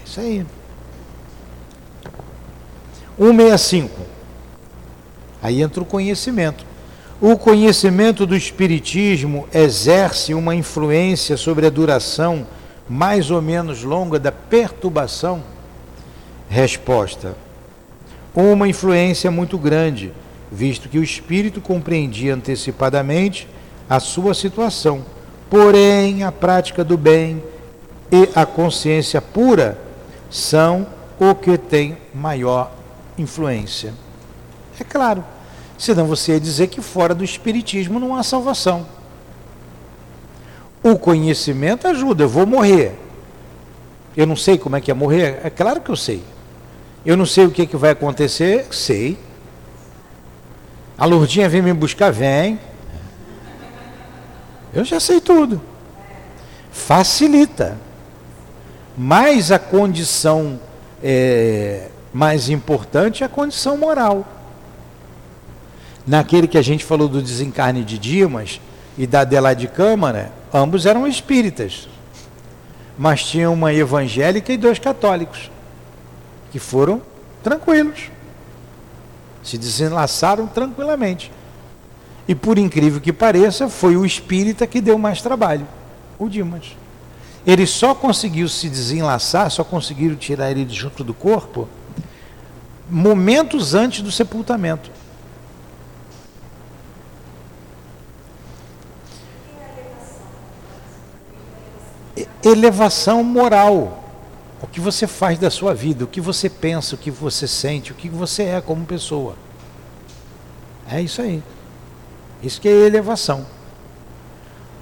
É 0.00 0.04
isso 0.04 0.18
aí. 0.18 0.44
165. 3.16 4.00
Aí 5.40 5.62
entra 5.62 5.80
o 5.80 5.86
conhecimento. 5.86 6.66
O 7.20 7.34
conhecimento 7.38 8.26
do 8.26 8.36
Espiritismo 8.36 9.48
exerce 9.52 10.34
uma 10.34 10.54
influência 10.54 11.34
sobre 11.38 11.66
a 11.66 11.70
duração 11.70 12.46
mais 12.86 13.30
ou 13.30 13.40
menos 13.40 13.82
longa 13.82 14.18
da 14.18 14.30
perturbação? 14.30 15.42
Resposta: 16.46 17.34
Uma 18.34 18.68
influência 18.68 19.30
muito 19.30 19.56
grande, 19.56 20.12
visto 20.52 20.90
que 20.90 20.98
o 20.98 21.02
espírito 21.02 21.58
compreendia 21.58 22.34
antecipadamente 22.34 23.48
a 23.88 23.98
sua 23.98 24.34
situação. 24.34 25.02
Porém, 25.48 26.22
a 26.22 26.30
prática 26.30 26.84
do 26.84 26.98
bem 26.98 27.42
e 28.12 28.28
a 28.34 28.44
consciência 28.44 29.22
pura 29.22 29.80
são 30.28 30.86
o 31.18 31.34
que 31.34 31.56
tem 31.56 31.96
maior 32.12 32.70
influência. 33.16 33.94
É 34.78 34.84
claro 34.84 35.24
Senão 35.78 36.06
você 36.06 36.32
ia 36.32 36.40
dizer 36.40 36.68
que 36.68 36.80
fora 36.80 37.14
do 37.14 37.24
Espiritismo 37.24 38.00
não 38.00 38.16
há 38.16 38.22
salvação. 38.22 38.86
O 40.82 40.96
conhecimento 40.96 41.86
ajuda, 41.86 42.24
eu 42.24 42.28
vou 42.28 42.46
morrer. 42.46 42.94
Eu 44.16 44.26
não 44.26 44.36
sei 44.36 44.56
como 44.56 44.76
é 44.76 44.80
que 44.80 44.90
é 44.90 44.94
morrer? 44.94 45.40
É 45.44 45.50
claro 45.50 45.80
que 45.80 45.90
eu 45.90 45.96
sei. 45.96 46.22
Eu 47.04 47.16
não 47.16 47.26
sei 47.26 47.44
o 47.44 47.50
que, 47.50 47.62
é 47.62 47.66
que 47.66 47.76
vai 47.76 47.90
acontecer? 47.90 48.66
Sei. 48.70 49.18
A 50.96 51.04
Lourdinha 51.04 51.48
vem 51.48 51.60
me 51.60 51.72
buscar? 51.72 52.10
Vem. 52.10 52.58
Eu 54.72 54.84
já 54.84 54.98
sei 54.98 55.20
tudo. 55.20 55.60
Facilita. 56.72 57.76
Mas 58.96 59.52
a 59.52 59.58
condição 59.58 60.58
é, 61.02 61.88
mais 62.12 62.48
importante 62.48 63.22
é 63.22 63.26
a 63.26 63.28
condição 63.28 63.76
moral. 63.76 64.26
Naquele 66.06 66.46
que 66.46 66.56
a 66.56 66.62
gente 66.62 66.84
falou 66.84 67.08
do 67.08 67.20
desencarne 67.20 67.82
de 67.82 67.98
Dimas 67.98 68.60
e 68.96 69.06
da 69.06 69.20
Adelaide 69.20 69.66
Câmara, 69.66 70.32
ambos 70.54 70.86
eram 70.86 71.06
espíritas. 71.06 71.88
Mas 72.96 73.24
tinha 73.24 73.50
uma 73.50 73.74
evangélica 73.74 74.52
e 74.52 74.56
dois 74.56 74.78
católicos, 74.78 75.50
que 76.52 76.58
foram 76.58 77.02
tranquilos. 77.42 78.10
Se 79.42 79.58
desenlaçaram 79.58 80.46
tranquilamente. 80.46 81.32
E 82.28 82.34
por 82.34 82.56
incrível 82.56 83.00
que 83.00 83.12
pareça, 83.12 83.68
foi 83.68 83.96
o 83.96 84.06
espírita 84.06 84.66
que 84.66 84.80
deu 84.80 84.98
mais 84.98 85.20
trabalho, 85.20 85.66
o 86.18 86.28
Dimas. 86.28 86.76
Ele 87.46 87.66
só 87.66 87.94
conseguiu 87.94 88.48
se 88.48 88.68
desenlaçar, 88.68 89.50
só 89.50 89.62
conseguiram 89.62 90.16
tirar 90.16 90.50
ele 90.50 90.66
junto 90.68 91.04
do 91.04 91.14
corpo 91.14 91.68
momentos 92.88 93.74
antes 93.74 94.00
do 94.00 94.12
sepultamento. 94.12 94.90
Elevação 102.48 103.22
moral. 103.22 104.04
O 104.62 104.66
que 104.66 104.80
você 104.80 105.06
faz 105.06 105.38
da 105.38 105.50
sua 105.50 105.74
vida, 105.74 106.04
o 106.04 106.08
que 106.08 106.20
você 106.20 106.48
pensa, 106.48 106.94
o 106.94 106.98
que 106.98 107.10
você 107.10 107.46
sente, 107.46 107.92
o 107.92 107.94
que 107.94 108.08
você 108.08 108.44
é 108.44 108.60
como 108.60 108.84
pessoa. 108.84 109.34
É 110.90 111.00
isso 111.00 111.20
aí. 111.20 111.42
Isso 112.42 112.60
que 112.60 112.68
é 112.68 112.72
elevação. 112.72 113.46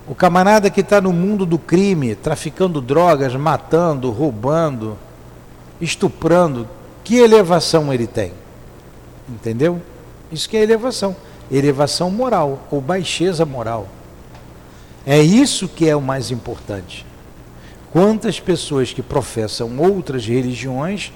O 0.06 0.14
camarada 0.14 0.70
que 0.70 0.80
está 0.80 1.00
no 1.00 1.12
mundo 1.12 1.46
do 1.46 1.58
crime, 1.58 2.14
traficando 2.14 2.80
drogas, 2.80 3.34
matando, 3.34 4.10
roubando, 4.10 4.98
estuprando, 5.80 6.68
que 7.02 7.16
elevação 7.16 7.92
ele 7.92 8.06
tem? 8.06 8.32
Entendeu? 9.28 9.80
Isso 10.30 10.48
que 10.48 10.56
é 10.56 10.62
elevação. 10.62 11.16
Elevação 11.50 12.10
moral 12.10 12.60
ou 12.70 12.80
baixeza 12.80 13.44
moral. 13.44 13.88
É 15.06 15.20
isso 15.20 15.68
que 15.68 15.88
é 15.88 15.96
o 15.96 16.02
mais 16.02 16.30
importante. 16.30 17.06
Quantas 17.94 18.40
pessoas 18.40 18.92
que 18.92 19.00
professam 19.00 19.78
outras 19.78 20.26
religiões 20.26 21.12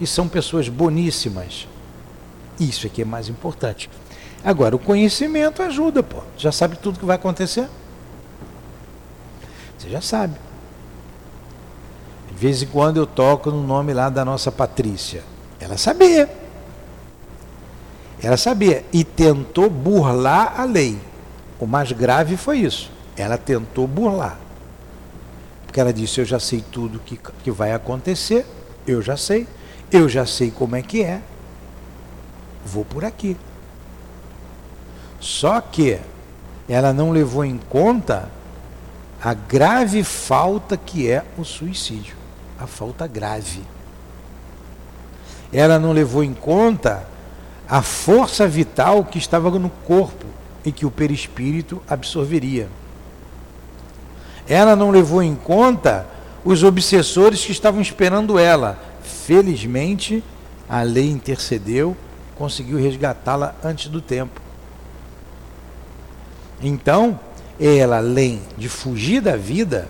e 0.00 0.06
são 0.06 0.28
pessoas 0.28 0.68
boníssimas. 0.68 1.66
Isso 2.60 2.86
aqui 2.86 3.02
é 3.02 3.04
mais 3.04 3.28
importante. 3.28 3.90
Agora, 4.44 4.76
o 4.76 4.78
conhecimento 4.78 5.60
ajuda, 5.60 6.04
pô. 6.04 6.22
Já 6.38 6.52
sabe 6.52 6.76
tudo 6.76 7.00
que 7.00 7.04
vai 7.04 7.16
acontecer? 7.16 7.68
Você 9.76 9.90
já 9.90 10.00
sabe. 10.00 10.36
De 12.28 12.34
vez 12.36 12.62
em 12.62 12.66
quando 12.66 12.98
eu 12.98 13.08
toco 13.08 13.50
no 13.50 13.66
nome 13.66 13.92
lá 13.92 14.08
da 14.08 14.24
nossa 14.24 14.52
Patrícia. 14.52 15.24
Ela 15.58 15.76
sabia. 15.76 16.30
Ela 18.22 18.36
sabia. 18.36 18.84
E 18.92 19.02
tentou 19.02 19.68
burlar 19.68 20.60
a 20.60 20.64
lei. 20.64 20.96
O 21.58 21.66
mais 21.66 21.90
grave 21.90 22.36
foi 22.36 22.58
isso. 22.58 22.88
Ela 23.16 23.36
tentou 23.36 23.88
burlar. 23.88 24.38
Porque 25.70 25.78
ela 25.78 25.92
disse: 25.92 26.20
Eu 26.20 26.24
já 26.24 26.40
sei 26.40 26.64
tudo 26.72 26.98
que, 26.98 27.16
que 27.44 27.50
vai 27.52 27.70
acontecer, 27.70 28.44
eu 28.84 29.00
já 29.00 29.16
sei, 29.16 29.46
eu 29.92 30.08
já 30.08 30.26
sei 30.26 30.50
como 30.50 30.74
é 30.74 30.82
que 30.82 31.04
é, 31.04 31.22
vou 32.66 32.84
por 32.84 33.04
aqui. 33.04 33.36
Só 35.20 35.60
que 35.60 36.00
ela 36.68 36.92
não 36.92 37.12
levou 37.12 37.44
em 37.44 37.56
conta 37.56 38.28
a 39.22 39.32
grave 39.32 40.02
falta 40.02 40.76
que 40.76 41.08
é 41.08 41.24
o 41.38 41.44
suicídio, 41.44 42.16
a 42.58 42.66
falta 42.66 43.06
grave. 43.06 43.62
Ela 45.52 45.78
não 45.78 45.92
levou 45.92 46.24
em 46.24 46.34
conta 46.34 47.06
a 47.68 47.80
força 47.80 48.48
vital 48.48 49.04
que 49.04 49.18
estava 49.18 49.48
no 49.56 49.70
corpo 49.70 50.26
e 50.64 50.72
que 50.72 50.84
o 50.84 50.90
perispírito 50.90 51.80
absorveria 51.88 52.68
ela 54.50 54.74
não 54.74 54.90
levou 54.90 55.22
em 55.22 55.36
conta 55.36 56.08
os 56.44 56.64
obsessores 56.64 57.44
que 57.44 57.52
estavam 57.52 57.80
esperando 57.80 58.36
ela. 58.36 58.76
Felizmente, 59.00 60.24
a 60.68 60.82
lei 60.82 61.08
intercedeu, 61.08 61.96
conseguiu 62.34 62.76
resgatá-la 62.76 63.54
antes 63.62 63.86
do 63.86 64.00
tempo. 64.00 64.40
Então, 66.60 67.20
ela, 67.60 67.98
além 67.98 68.42
de 68.58 68.68
fugir 68.68 69.22
da 69.22 69.36
vida, 69.36 69.88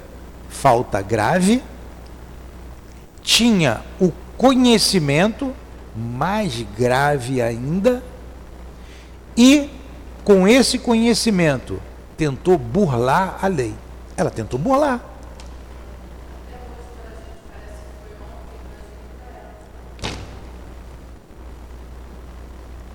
falta 0.50 1.00
grave, 1.00 1.62
tinha 3.22 3.80
o 3.98 4.12
conhecimento, 4.36 5.54
mais 5.96 6.66
grave 6.76 7.40
ainda, 7.40 8.02
e 9.34 9.70
com 10.22 10.46
esse 10.46 10.78
conhecimento 10.78 11.80
tentou 12.14 12.58
burlar 12.58 13.38
a 13.40 13.46
lei. 13.46 13.74
Ela 14.20 14.30
tentou 14.30 14.58
burlar. 14.58 15.00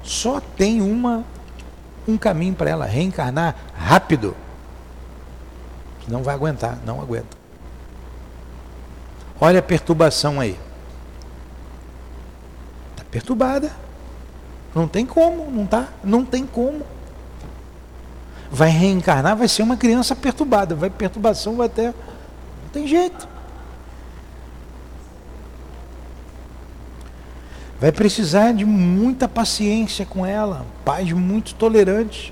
Só 0.03 0.39
tem 0.39 0.83
uma 0.83 1.23
um 2.07 2.15
caminho 2.15 2.53
para 2.53 2.69
ela 2.69 2.85
reencarnar 2.85 3.55
rápido. 3.75 4.37
Não 6.07 6.21
vai 6.21 6.35
aguentar, 6.35 6.77
não 6.85 7.01
aguenta. 7.01 7.35
Olha 9.41 9.61
a 9.61 9.63
perturbação 9.63 10.39
aí. 10.39 10.59
Está 12.91 13.03
perturbada. 13.09 13.71
Não 14.75 14.87
tem 14.87 15.07
como, 15.07 15.49
não 15.49 15.65
tá? 15.65 15.87
Não 16.03 16.23
tem 16.23 16.45
como. 16.45 16.85
Vai 18.55 18.69
reencarnar, 18.69 19.35
vai 19.35 19.49
ser 19.49 19.63
uma 19.63 19.75
criança 19.75 20.15
perturbada. 20.15 20.73
Vai 20.75 20.89
perturbação, 20.89 21.57
vai 21.57 21.67
ter. 21.67 21.87
Não 21.87 22.69
tem 22.71 22.87
jeito. 22.87 23.27
Vai 27.81 27.91
precisar 27.91 28.53
de 28.53 28.63
muita 28.63 29.27
paciência 29.27 30.05
com 30.05 30.25
ela, 30.25 30.65
pais 30.85 31.11
muito 31.11 31.53
tolerantes. 31.55 32.31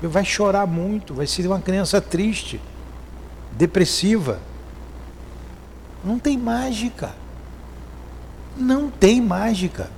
Vai 0.00 0.24
chorar 0.24 0.66
muito, 0.66 1.12
vai 1.12 1.26
ser 1.26 1.46
uma 1.46 1.60
criança 1.60 2.00
triste, 2.00 2.58
depressiva. 3.52 4.40
Não 6.02 6.18
tem 6.18 6.38
mágica. 6.38 7.14
Não 8.56 8.88
tem 8.88 9.20
mágica. 9.20 9.90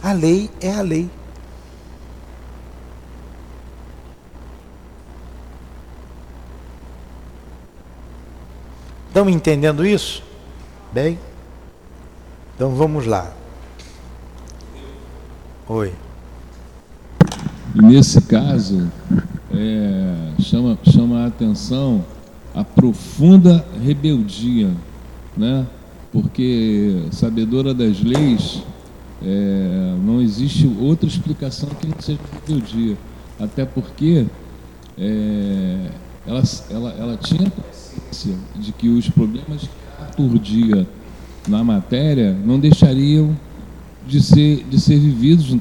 A 0.00 0.12
lei 0.12 0.48
é 0.60 0.72
a 0.72 0.82
lei. 0.82 1.10
Estão 9.16 9.30
entendendo 9.30 9.86
isso? 9.86 10.22
Bem? 10.92 11.18
Então 12.54 12.74
vamos 12.74 13.06
lá. 13.06 13.32
Oi. 15.66 15.90
Nesse 17.74 18.20
caso, 18.20 18.92
é, 19.54 20.42
chama, 20.42 20.78
chama 20.92 21.24
a 21.24 21.28
atenção 21.28 22.04
a 22.54 22.62
profunda 22.62 23.64
rebeldia, 23.82 24.70
né? 25.34 25.66
porque 26.12 27.06
sabedora 27.10 27.72
das 27.72 28.02
leis, 28.02 28.62
é, 29.24 29.94
não 30.04 30.20
existe 30.20 30.70
outra 30.78 31.08
explicação 31.08 31.70
que 31.70 31.86
não 31.86 31.98
seja 32.00 32.20
rebeldia. 32.46 32.98
Até 33.40 33.64
porque 33.64 34.26
é, 34.98 35.90
ela, 36.26 36.42
ela, 36.68 36.90
ela 36.98 37.16
tinha 37.16 37.50
de 38.54 38.72
que 38.72 38.88
os 38.88 39.08
problemas 39.08 39.62
que 39.62 40.02
aturdia 40.02 40.86
na 41.46 41.62
matéria 41.62 42.32
não 42.32 42.58
deixariam 42.58 43.36
de 44.06 44.22
ser, 44.22 44.64
de 44.64 44.80
ser 44.80 44.98
vividos 44.98 45.56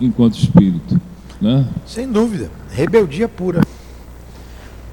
enquanto 0.00 0.38
espírito. 0.38 1.00
Né? 1.40 1.68
Sem 1.86 2.10
dúvida. 2.10 2.50
Rebeldia 2.70 3.28
pura. 3.28 3.60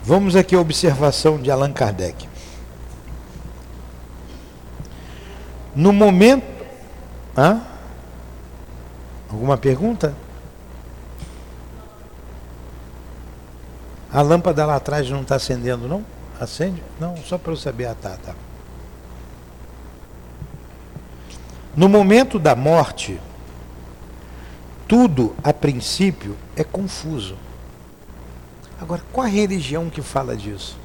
Vamos 0.04 0.36
aqui 0.36 0.56
à 0.56 0.60
observação 0.60 1.39
de 1.39 1.52
Allan 1.52 1.71
Kardec. 1.71 2.28
No 5.76 5.93
momento. 5.93 6.52
Hã? 7.38 7.62
Alguma 9.30 9.58
pergunta? 9.58 10.13
A 14.12 14.21
lâmpada 14.21 14.65
lá 14.65 14.76
atrás 14.76 15.10
não 15.10 15.21
está 15.21 15.36
acendendo, 15.36 15.88
não? 15.88 16.04
Acende? 16.42 16.82
Não, 17.00 17.16
só 17.18 17.38
para 17.38 17.52
eu 17.52 17.56
saber. 17.56 17.86
Ah, 17.86 17.94
tá, 17.94 18.18
tá. 18.18 18.34
No 21.78 21.88
momento 21.88 22.40
da 22.40 22.56
morte, 22.56 23.22
tudo 24.88 25.36
a 25.44 25.54
princípio 25.54 26.36
é 26.56 26.64
confuso. 26.64 27.38
Agora, 28.82 29.04
qual 29.14 29.28
a 29.28 29.30
religião 29.30 29.88
que 29.88 30.02
fala 30.02 30.36
disso? 30.36 30.76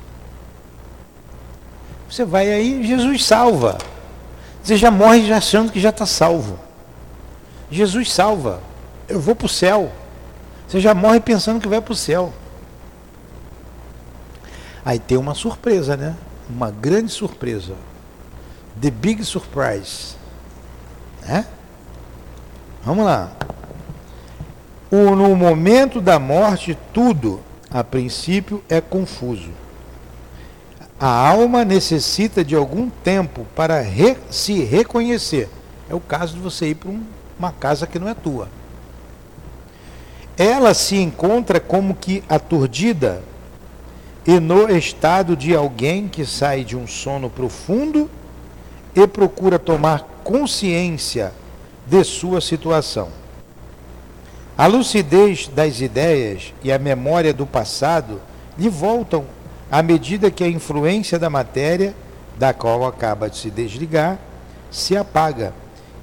Você 2.11 2.23
vai 2.23 2.53
aí, 2.53 2.87
Jesus 2.87 3.25
salva. 3.25 3.79
Você 4.62 4.77
já 4.77 4.90
morre 4.90 5.27
já 5.27 5.38
achando 5.38 5.73
que 5.73 5.81
já 5.81 5.88
está 5.88 6.05
salvo. 6.05 6.59
Jesus 7.71 8.12
salva. 8.12 8.61
Eu 9.09 9.19
vou 9.19 9.35
para 9.35 9.47
o 9.47 9.49
céu. 9.49 9.90
Você 10.69 10.81
já 10.81 10.92
morre 10.92 11.19
pensando 11.19 11.62
que 11.62 11.69
vai 11.69 11.81
para 11.81 11.92
o 11.92 11.97
céu. 11.97 12.31
Aí 14.87 15.01
tem 15.01 15.18
uma 15.18 15.35
surpresa, 15.35 15.96
né? 15.96 16.14
Uma 16.49 16.70
grande 16.70 17.11
surpresa. 17.11 17.75
The 18.81 18.88
big 18.88 19.25
surprise. 19.25 20.14
É? 21.29 21.44
Vamos 22.85 23.05
lá. 23.05 23.33
O, 24.88 25.16
no 25.16 25.35
momento 25.35 26.01
da 26.01 26.20
morte, 26.20 26.79
tudo, 26.94 27.40
a 27.68 27.83
princípio, 27.83 28.62
é 28.68 28.81
confuso. 28.81 29.51
A 31.01 31.09
alma 31.09 31.64
necessita 31.64 32.44
de 32.44 32.55
algum 32.55 32.88
tempo 32.88 33.44
para 33.57 33.81
re, 33.81 34.16
se 34.31 34.62
reconhecer. 34.62 35.49
É 35.90 35.96
o 35.96 36.01
caso 36.01 36.35
de 36.35 36.40
você 36.40 36.68
ir 36.68 36.77
para 36.77 36.90
um, 36.90 37.03
uma 37.37 37.51
casa 37.51 37.88
que 37.88 37.99
não 37.99 38.09
é 38.09 38.14
tua. 38.14 38.49
Ela 40.38 40.75
se 40.75 40.94
encontra 40.94 41.59
como 41.59 41.92
que 41.92 42.22
aturdida 42.29 43.20
e 44.26 44.40
no 44.40 44.68
estado 44.68 45.36
de 45.36 45.54
alguém 45.54 46.08
que 46.08 46.26
sai 46.26 46.64
de 46.64 46.76
um 46.76 46.86
sono 46.86 47.30
profundo 47.30 48.10
e 48.94 49.06
procura 49.06 49.58
tomar 49.58 50.02
consciência 50.24 51.32
de 51.86 52.02
sua 52.02 52.40
situação. 52.40 53.08
A 54.58 54.66
lucidez 54.66 55.48
das 55.48 55.80
ideias 55.80 56.52
e 56.64 56.72
a 56.72 56.78
memória 56.78 57.32
do 57.32 57.46
passado 57.46 58.20
lhe 58.58 58.68
voltam 58.68 59.24
à 59.70 59.82
medida 59.82 60.30
que 60.30 60.42
a 60.42 60.48
influência 60.48 61.18
da 61.18 61.30
matéria, 61.30 61.94
da 62.38 62.52
qual 62.52 62.84
acaba 62.84 63.28
de 63.28 63.36
se 63.36 63.50
desligar, 63.50 64.18
se 64.70 64.96
apaga 64.96 65.52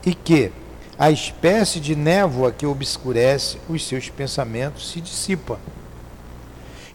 e 0.05 0.13
que 0.13 0.51
a 0.97 1.11
espécie 1.11 1.79
de 1.79 1.95
névoa 1.95 2.51
que 2.51 2.65
obscurece 2.65 3.57
os 3.67 3.85
seus 3.85 4.09
pensamentos 4.09 4.91
se 4.91 5.01
dissipa. 5.01 5.59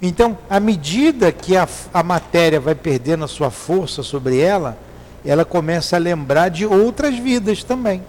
Então, 0.00 0.38
à 0.48 0.60
medida 0.60 1.32
que 1.32 1.56
a, 1.56 1.68
a 1.92 2.02
matéria 2.02 2.60
vai 2.60 2.74
perdendo 2.74 3.24
a 3.24 3.28
sua 3.28 3.50
força 3.50 4.02
sobre 4.02 4.38
ela, 4.38 4.78
ela 5.24 5.44
começa 5.44 5.96
a 5.96 5.98
lembrar 5.98 6.48
de 6.48 6.64
outras 6.64 7.18
vidas 7.18 7.64
também. 7.64 8.02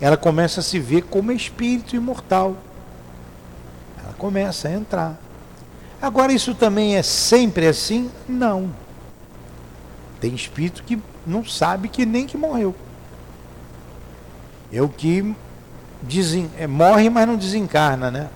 Ela 0.00 0.16
começa 0.16 0.60
a 0.60 0.62
se 0.62 0.78
ver 0.78 1.02
como 1.02 1.32
espírito 1.32 1.94
imortal. 1.94 2.56
Ela 4.02 4.12
começa 4.14 4.68
a 4.68 4.72
entrar. 4.72 5.18
Agora, 6.00 6.32
isso 6.32 6.54
também 6.54 6.96
é 6.96 7.02
sempre 7.02 7.66
assim? 7.66 8.10
Não. 8.28 8.70
Tem 10.20 10.34
espírito 10.34 10.82
que 10.84 11.00
não 11.26 11.44
sabe 11.44 11.88
que 11.88 12.04
nem 12.04 12.26
que 12.26 12.36
morreu. 12.36 12.74
É 14.72 14.82
o 14.82 14.88
que 14.88 15.34
desen... 16.02 16.50
é, 16.58 16.66
morre, 16.66 17.08
mas 17.08 17.26
não 17.26 17.36
desencarna, 17.36 18.10
né? 18.10 18.28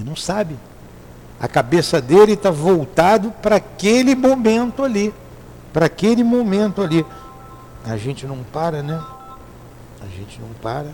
Ele 0.00 0.08
não 0.08 0.16
sabe. 0.16 0.56
A 1.38 1.46
cabeça 1.46 2.00
dele 2.00 2.32
está 2.32 2.50
voltado 2.50 3.30
para 3.30 3.56
aquele 3.56 4.14
momento 4.14 4.82
ali. 4.82 5.14
Para 5.72 5.86
aquele 5.86 6.24
momento 6.24 6.82
ali. 6.82 7.04
A 7.84 7.96
gente 7.96 8.26
não 8.26 8.42
para, 8.42 8.82
né? 8.82 9.02
A 10.00 10.06
gente 10.06 10.40
não 10.40 10.48
para. 10.62 10.92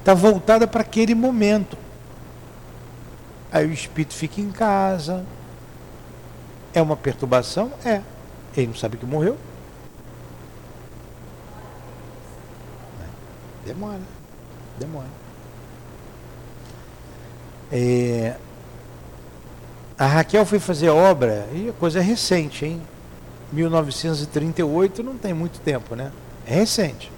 Está 0.00 0.12
voltada 0.12 0.66
para 0.66 0.80
aquele 0.80 1.14
momento. 1.14 1.78
Aí 3.52 3.66
o 3.66 3.72
espírito 3.72 4.14
fica 4.14 4.40
em 4.40 4.50
casa. 4.50 5.24
É 6.74 6.82
uma 6.82 6.96
perturbação? 6.96 7.72
É. 7.84 8.02
Ele 8.56 8.68
não 8.68 8.74
sabe 8.74 8.96
que 8.96 9.06
morreu. 9.06 9.38
Demora. 13.64 14.00
Demora. 14.78 15.21
É, 17.72 18.34
a 19.98 20.06
Raquel 20.06 20.44
foi 20.44 20.58
fazer 20.58 20.90
obra, 20.90 21.46
e 21.54 21.70
a 21.70 21.72
coisa 21.72 22.00
é 22.00 22.02
recente, 22.02 22.66
hein? 22.66 22.82
1938 23.52 25.02
não 25.02 25.16
tem 25.16 25.32
muito 25.32 25.60
tempo, 25.60 25.94
né? 25.94 26.12
É 26.46 26.54
recente. 26.54 27.10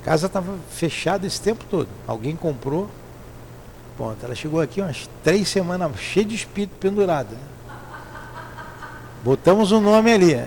A 0.00 0.04
casa 0.04 0.26
estava 0.26 0.54
fechada 0.70 1.26
esse 1.26 1.40
tempo 1.40 1.64
todo. 1.70 1.88
Alguém 2.06 2.36
comprou. 2.36 2.88
Ponto. 3.96 4.24
Ela 4.24 4.34
chegou 4.34 4.60
aqui 4.60 4.80
umas 4.80 5.08
três 5.22 5.48
semanas 5.48 5.98
cheia 5.98 6.26
de 6.26 6.34
espírito 6.34 6.76
pendurado. 6.78 7.30
Né? 7.32 7.40
Botamos 9.24 9.72
o 9.72 9.80
nome 9.80 10.12
ali. 10.12 10.44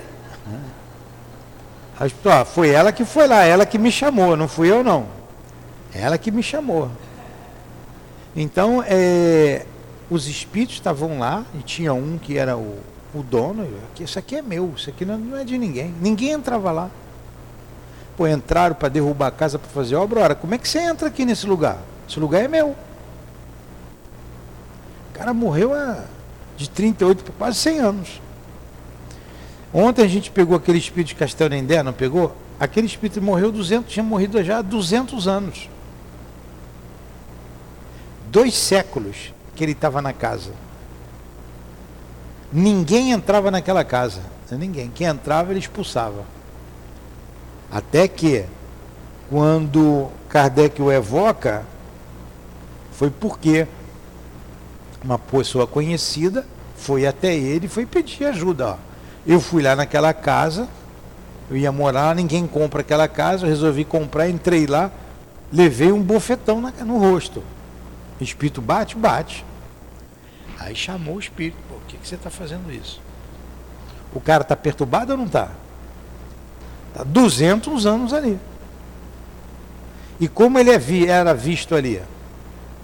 Ó, 2.24 2.44
foi 2.44 2.70
ela 2.70 2.92
que 2.92 3.04
foi 3.04 3.26
lá, 3.26 3.42
ela 3.44 3.66
que 3.66 3.76
me 3.76 3.90
chamou, 3.90 4.36
não 4.36 4.46
fui 4.46 4.70
eu 4.70 4.84
não. 4.84 5.06
Ela 5.92 6.16
que 6.16 6.30
me 6.30 6.42
chamou. 6.42 6.88
Então, 8.40 8.84
é, 8.86 9.66
os 10.08 10.28
espíritos 10.28 10.76
estavam 10.76 11.18
lá, 11.18 11.44
e 11.58 11.58
tinha 11.58 11.92
um 11.92 12.16
que 12.16 12.38
era 12.38 12.56
o, 12.56 12.78
o 13.12 13.20
dono, 13.20 13.66
isso 13.98 14.16
aqui 14.16 14.36
é 14.36 14.42
meu, 14.42 14.74
isso 14.76 14.88
aqui 14.88 15.04
não 15.04 15.36
é 15.36 15.42
de 15.42 15.58
ninguém. 15.58 15.92
Ninguém 16.00 16.30
entrava 16.30 16.70
lá. 16.70 16.88
Pô, 18.16 18.28
entraram 18.28 18.76
para 18.76 18.88
derrubar 18.88 19.26
a 19.26 19.30
casa 19.32 19.58
para 19.58 19.68
fazer 19.68 19.96
obra, 19.96 20.20
ora, 20.20 20.34
como 20.36 20.54
é 20.54 20.58
que 20.58 20.68
você 20.68 20.78
entra 20.78 21.08
aqui 21.08 21.24
nesse 21.24 21.48
lugar? 21.48 21.78
Esse 22.08 22.20
lugar 22.20 22.44
é 22.44 22.46
meu. 22.46 22.76
O 25.08 25.18
cara 25.18 25.34
morreu 25.34 25.74
há 25.74 26.04
de 26.56 26.70
38 26.70 27.24
para 27.24 27.34
quase 27.34 27.58
100 27.58 27.78
anos. 27.80 28.22
Ontem 29.74 30.04
a 30.04 30.08
gente 30.08 30.30
pegou 30.30 30.56
aquele 30.56 30.78
espírito 30.78 31.08
de 31.08 31.14
Castelo 31.16 31.50
Nendé, 31.50 31.82
não 31.82 31.92
pegou? 31.92 32.36
Aquele 32.60 32.86
espírito 32.86 33.20
morreu 33.20 33.50
200, 33.50 33.92
tinha 33.92 34.04
morrido 34.04 34.40
já 34.44 34.58
há 34.58 34.62
200 34.62 35.26
anos. 35.26 35.68
Dois 38.30 38.54
séculos 38.54 39.32
que 39.54 39.64
ele 39.64 39.72
estava 39.72 40.02
na 40.02 40.12
casa. 40.12 40.50
Ninguém 42.52 43.12
entrava 43.12 43.50
naquela 43.50 43.84
casa. 43.84 44.20
Ninguém. 44.50 44.90
Quem 44.94 45.06
entrava, 45.06 45.50
ele 45.50 45.60
expulsava. 45.60 46.24
Até 47.70 48.06
que, 48.06 48.44
quando 49.28 50.08
Kardec 50.28 50.80
o 50.80 50.90
evoca, 50.90 51.64
foi 52.92 53.10
porque 53.10 53.66
uma 55.02 55.18
pessoa 55.18 55.66
conhecida 55.66 56.46
foi 56.76 57.06
até 57.06 57.34
ele 57.34 57.66
e 57.66 57.68
foi 57.68 57.86
pedir 57.86 58.24
ajuda. 58.26 58.68
Ó. 58.68 58.76
Eu 59.26 59.40
fui 59.40 59.62
lá 59.62 59.74
naquela 59.74 60.12
casa, 60.12 60.68
eu 61.50 61.56
ia 61.56 61.72
morar, 61.72 62.14
ninguém 62.14 62.46
compra 62.46 62.80
aquela 62.80 63.08
casa, 63.08 63.44
eu 63.44 63.48
resolvi 63.48 63.84
comprar, 63.84 64.28
entrei 64.28 64.66
lá, 64.66 64.90
levei 65.52 65.92
um 65.92 66.02
bofetão 66.02 66.60
no 66.60 66.98
rosto. 66.98 67.42
O 68.20 68.24
espírito 68.24 68.60
bate, 68.60 68.96
bate. 68.96 69.44
Aí 70.58 70.74
chamou 70.74 71.16
o 71.16 71.20
espírito, 71.20 71.56
por 71.68 71.80
que, 71.82 71.96
que 71.96 72.06
você 72.06 72.16
está 72.16 72.30
fazendo 72.30 72.72
isso? 72.72 73.00
O 74.12 74.20
cara 74.20 74.42
está 74.42 74.56
perturbado 74.56 75.12
ou 75.12 75.18
não 75.18 75.26
está? 75.26 75.50
Está 76.88 77.04
200 77.04 77.86
anos 77.86 78.12
ali. 78.12 78.38
E 80.20 80.26
como 80.26 80.58
ele 80.58 80.70
é 80.70 81.08
era 81.08 81.32
visto 81.32 81.74
ali? 81.74 82.02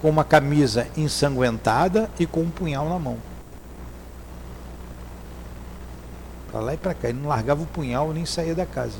Com 0.01 0.09
uma 0.09 0.23
camisa 0.23 0.87
ensanguentada 0.95 2.09
e 2.17 2.25
com 2.25 2.41
um 2.41 2.49
punhal 2.49 2.87
na 2.87 2.97
mão. 2.97 3.17
Para 6.49 6.61
lá 6.61 6.73
e 6.73 6.77
para 6.77 6.93
cá. 6.93 7.09
Ele 7.09 7.19
não 7.19 7.27
largava 7.27 7.61
o 7.61 7.65
punhal 7.65 8.13
nem 8.13 8.25
saía 8.25 8.55
da 8.55 8.65
casa. 8.65 8.93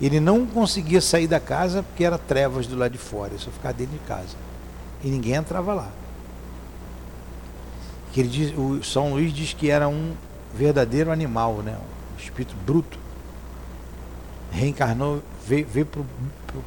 Ele 0.00 0.20
não 0.20 0.44
conseguia 0.44 1.00
sair 1.00 1.26
da 1.26 1.40
casa 1.40 1.82
porque 1.82 2.04
era 2.04 2.18
trevas 2.18 2.66
do 2.66 2.76
lado 2.76 2.92
de 2.92 2.98
fora. 2.98 3.32
Só 3.38 3.50
ficava 3.50 3.72
dentro 3.72 3.94
de 3.94 4.00
casa. 4.00 4.36
E 5.04 5.08
ninguém 5.08 5.34
entrava 5.34 5.74
lá. 5.74 5.90
Que 8.12 8.20
ele 8.20 8.28
diz, 8.28 8.54
o 8.56 8.82
São 8.82 9.12
Luís 9.12 9.32
diz 9.32 9.52
que 9.52 9.68
era 9.70 9.86
um 9.86 10.14
verdadeiro 10.54 11.12
animal, 11.12 11.56
né? 11.56 11.76
um 12.14 12.18
espírito 12.18 12.56
bruto. 12.64 12.98
Reencarnou, 14.50 15.22
veio, 15.46 15.66
veio 15.66 15.86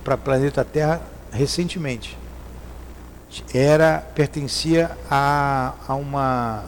para 0.03 0.13
o 0.13 0.17
planeta 0.17 0.63
Terra 0.63 1.01
recentemente. 1.31 2.15
Era, 3.53 3.99
pertencia 4.13 4.95
a, 5.09 5.73
a 5.87 5.95
uma 5.95 6.65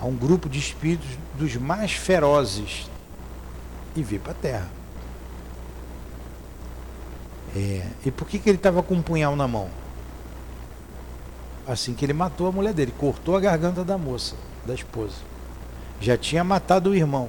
a 0.00 0.06
um 0.06 0.16
grupo 0.16 0.48
de 0.48 0.58
espíritos 0.58 1.10
dos 1.34 1.56
mais 1.56 1.92
ferozes 1.92 2.90
e 3.94 4.02
veio 4.02 4.20
para 4.22 4.32
a 4.32 4.34
terra. 4.34 4.68
É, 7.54 7.86
e 8.06 8.10
por 8.10 8.26
que, 8.26 8.38
que 8.38 8.48
ele 8.48 8.56
estava 8.56 8.82
com 8.82 8.94
um 8.94 9.02
punhal 9.02 9.36
na 9.36 9.46
mão? 9.46 9.68
Assim 11.70 11.94
que 11.94 12.04
ele 12.04 12.12
matou 12.12 12.48
a 12.48 12.52
mulher 12.52 12.74
dele, 12.74 12.92
cortou 12.98 13.36
a 13.36 13.40
garganta 13.40 13.84
da 13.84 13.96
moça, 13.96 14.34
da 14.66 14.74
esposa. 14.74 15.14
Já 16.00 16.18
tinha 16.18 16.42
matado 16.42 16.90
o 16.90 16.96
irmão 16.96 17.28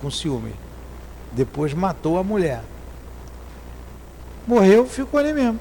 com 0.00 0.10
ciúme. 0.10 0.54
Depois 1.32 1.74
matou 1.74 2.16
a 2.16 2.24
mulher. 2.24 2.62
Morreu, 4.46 4.86
ficou 4.86 5.20
ali 5.20 5.34
mesmo. 5.34 5.60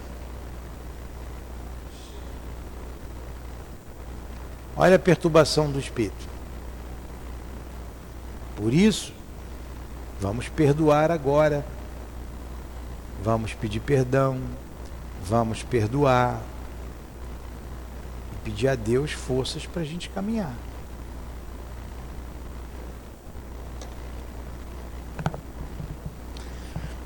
Olha 4.77 4.95
a 4.95 4.99
perturbação 4.99 5.69
do 5.69 5.77
espírito. 5.77 6.29
Por 8.55 8.73
isso, 8.73 9.11
vamos 10.17 10.47
perdoar 10.47 11.11
agora. 11.11 11.65
Vamos 13.21 13.53
pedir 13.53 13.81
perdão. 13.81 14.39
Vamos 15.25 15.61
perdoar. 15.61 16.50
Pedir 18.43 18.67
a 18.67 18.75
Deus 18.75 19.11
forças 19.11 19.65
para 19.65 19.81
a 19.81 19.85
gente 19.85 20.09
caminhar. 20.09 20.53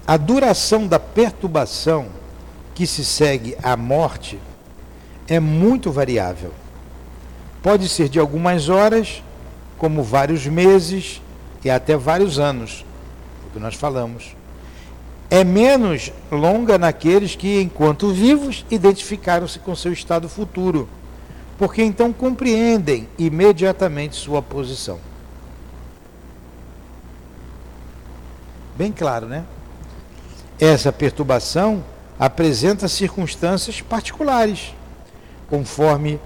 A 0.07 0.17
duração 0.17 0.87
da 0.87 0.99
perturbação 0.99 2.07
que 2.75 2.85
se 2.85 3.03
segue 3.03 3.57
à 3.63 3.75
morte 3.75 4.39
é 5.27 5.39
muito 5.39 5.91
variável. 5.91 6.51
Pode 7.63 7.89
ser 7.89 8.07
de 8.07 8.19
algumas 8.19 8.69
horas, 8.69 9.23
como 9.77 10.03
vários 10.03 10.45
meses 10.45 11.21
e 11.63 11.69
até 11.71 11.97
vários 11.97 12.37
anos, 12.37 12.85
o 13.47 13.53
que 13.53 13.59
nós 13.59 13.73
falamos. 13.73 14.35
É 15.31 15.43
menos 15.43 16.11
longa 16.31 16.77
naqueles 16.77 17.35
que, 17.35 17.59
enquanto 17.59 18.13
vivos, 18.13 18.63
identificaram-se 18.69 19.57
com 19.57 19.75
seu 19.75 19.91
estado 19.91 20.29
futuro, 20.29 20.87
porque 21.57 21.81
então 21.81 22.11
compreendem 22.11 23.07
imediatamente 23.17 24.15
sua 24.15 24.41
posição. 24.41 24.99
Bem 28.75 28.91
claro, 28.91 29.25
né? 29.25 29.45
Essa 30.59 30.91
perturbação 30.91 31.83
apresenta 32.19 32.87
circunstâncias 32.87 33.81
particulares, 33.81 34.73
conforme 35.49 36.19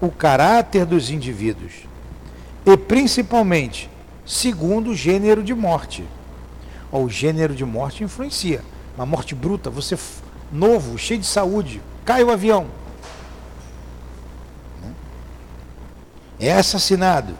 o 0.00 0.10
caráter 0.10 0.84
dos 0.84 1.10
indivíduos 1.10 1.72
e 2.66 2.76
principalmente 2.76 3.90
segundo 4.26 4.90
o 4.90 4.94
gênero 4.94 5.42
de 5.42 5.54
morte. 5.54 6.04
O 6.90 7.08
gênero 7.08 7.54
de 7.54 7.64
morte 7.64 8.04
influencia. 8.04 8.60
Uma 8.96 9.06
morte 9.06 9.34
bruta, 9.34 9.70
você 9.70 9.96
novo, 10.50 10.98
cheio 10.98 11.20
de 11.20 11.26
saúde, 11.26 11.80
cai 12.04 12.22
o 12.22 12.30
avião. 12.30 12.66
É 16.42 16.52
assassinado. 16.52 17.34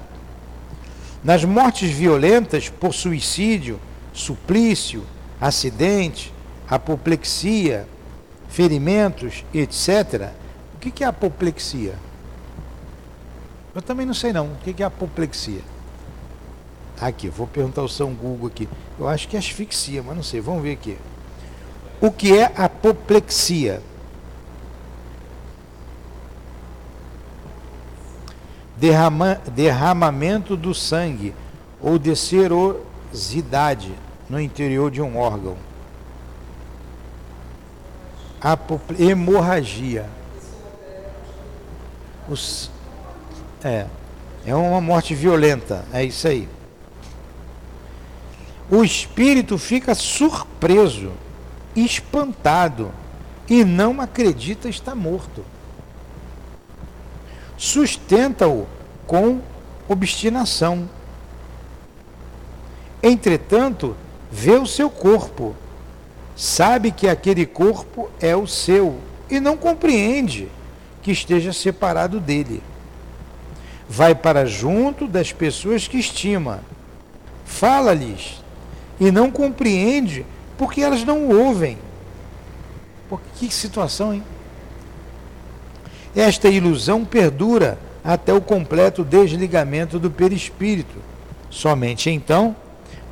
Nas 1.24 1.44
mortes 1.44 1.90
violentas 1.90 2.68
por 2.68 2.94
suicídio, 2.94 3.80
suplício, 4.12 5.02
acidente, 5.40 6.32
apoplexia, 6.68 7.88
ferimentos, 8.48 9.44
etc. 9.52 10.30
O 10.76 10.78
que 10.78 11.02
é 11.02 11.06
apoplexia? 11.08 11.96
Eu 13.74 13.82
também 13.82 14.06
não 14.06 14.14
sei 14.14 14.32
não. 14.32 14.46
O 14.46 14.56
que 14.56 14.80
é 14.80 14.86
apoplexia? 14.86 15.62
Aqui, 17.00 17.28
vou 17.28 17.48
perguntar 17.48 17.80
ao 17.80 17.88
São 17.88 18.14
Google 18.14 18.46
aqui. 18.46 18.68
Eu 19.00 19.08
acho 19.08 19.26
que 19.26 19.34
é 19.34 19.38
asfixia, 19.40 20.00
mas 20.00 20.14
não 20.14 20.22
sei. 20.22 20.40
Vamos 20.40 20.62
ver 20.62 20.74
aqui. 20.74 20.96
O 22.00 22.12
que 22.12 22.38
é 22.38 22.52
apoplexia? 22.56 23.82
Derrama, 28.82 29.40
derramamento 29.54 30.56
do 30.56 30.74
sangue 30.74 31.32
ou 31.80 32.00
de 32.00 32.16
serosidade 32.16 33.94
no 34.28 34.40
interior 34.40 34.90
de 34.90 35.00
um 35.00 35.16
órgão. 35.16 35.56
Hemorragia. 38.98 40.10
Os, 42.28 42.72
é. 43.62 43.86
É 44.44 44.52
uma 44.52 44.80
morte 44.80 45.14
violenta, 45.14 45.84
é 45.92 46.04
isso 46.04 46.26
aí. 46.26 46.48
O 48.68 48.82
espírito 48.82 49.58
fica 49.58 49.94
surpreso, 49.94 51.12
espantado 51.76 52.90
e 53.48 53.64
não 53.64 54.00
acredita 54.00 54.68
estar 54.68 54.96
morto. 54.96 55.44
Sustenta-o 57.62 58.66
com 59.06 59.40
obstinação. 59.88 60.90
Entretanto, 63.00 63.96
vê 64.32 64.56
o 64.56 64.66
seu 64.66 64.90
corpo, 64.90 65.54
sabe 66.34 66.90
que 66.90 67.06
aquele 67.06 67.46
corpo 67.46 68.10
é 68.20 68.34
o 68.34 68.48
seu 68.48 68.98
e 69.30 69.38
não 69.38 69.56
compreende 69.56 70.48
que 71.02 71.12
esteja 71.12 71.52
separado 71.52 72.18
dele. 72.18 72.60
Vai 73.88 74.12
para 74.12 74.44
junto 74.44 75.06
das 75.06 75.30
pessoas 75.30 75.86
que 75.86 75.98
estima, 75.98 76.64
fala-lhes 77.44 78.42
e 78.98 79.12
não 79.12 79.30
compreende 79.30 80.26
porque 80.58 80.80
elas 80.80 81.04
não 81.04 81.26
o 81.26 81.38
ouvem. 81.40 81.78
Pô, 83.08 83.20
que 83.36 83.54
situação, 83.54 84.12
hein? 84.12 84.24
Esta 86.14 86.48
ilusão 86.48 87.04
perdura 87.04 87.78
até 88.04 88.32
o 88.32 88.40
completo 88.40 89.04
desligamento 89.04 89.98
do 89.98 90.10
perispírito. 90.10 90.96
Somente 91.50 92.10
então 92.10 92.54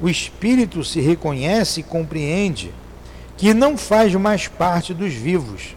o 0.01 0.09
espírito 0.09 0.83
se 0.83 1.01
reconhece 1.01 1.81
e 1.81 1.85
compreende 1.85 2.73
que 3.37 3.55
não 3.55 3.77
faz 3.77 4.15
mais 4.15 4.49
parte 4.49 4.93
dos 4.93 5.13
vivos. 5.13 5.75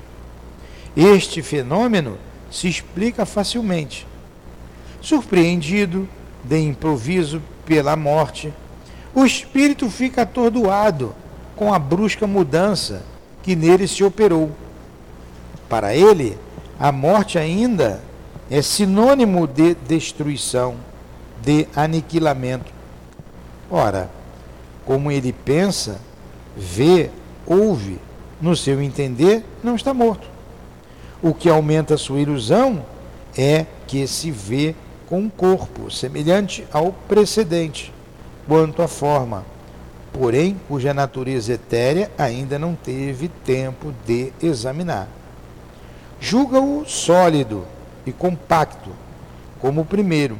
Este 0.95 1.41
fenômeno 1.41 2.17
se 2.51 2.67
explica 2.67 3.25
facilmente. 3.25 4.05
Surpreendido 5.01 6.07
de 6.43 6.59
improviso 6.59 7.41
pela 7.65 7.95
morte, 7.95 8.53
o 9.13 9.25
espírito 9.25 9.89
fica 9.89 10.23
atordoado 10.23 11.15
com 11.55 11.73
a 11.73 11.79
brusca 11.79 12.27
mudança 12.27 13.03
que 13.41 13.55
nele 13.55 13.87
se 13.87 14.03
operou. 14.03 14.51
Para 15.67 15.95
ele, 15.95 16.37
a 16.79 16.91
morte 16.91 17.37
ainda 17.37 18.01
é 18.49 18.61
sinônimo 18.61 19.47
de 19.47 19.75
destruição, 19.75 20.75
de 21.41 21.67
aniquilamento. 21.75 22.71
Ora, 23.69 24.09
como 24.85 25.11
ele 25.11 25.33
pensa, 25.33 25.99
vê, 26.55 27.09
ouve, 27.45 27.99
no 28.41 28.55
seu 28.55 28.81
entender, 28.81 29.43
não 29.63 29.75
está 29.75 29.93
morto. 29.93 30.27
O 31.21 31.33
que 31.33 31.49
aumenta 31.49 31.97
sua 31.97 32.19
ilusão 32.19 32.85
é 33.37 33.65
que 33.87 34.05
se 34.07 34.29
vê 34.29 34.75
com 35.07 35.19
um 35.19 35.29
corpo 35.29 35.89
semelhante 35.89 36.67
ao 36.71 36.91
precedente, 36.91 37.93
quanto 38.47 38.81
à 38.81 38.87
forma, 38.87 39.45
porém 40.11 40.59
cuja 40.67 40.93
natureza 40.93 41.53
etérea 41.53 42.11
ainda 42.17 42.59
não 42.59 42.75
teve 42.75 43.29
tempo 43.29 43.93
de 44.05 44.33
examinar. 44.41 45.07
Julga-o 46.25 46.85
sólido 46.85 47.65
e 48.05 48.13
compacto, 48.13 48.91
como 49.59 49.81
o 49.81 49.85
primeiro, 49.85 50.37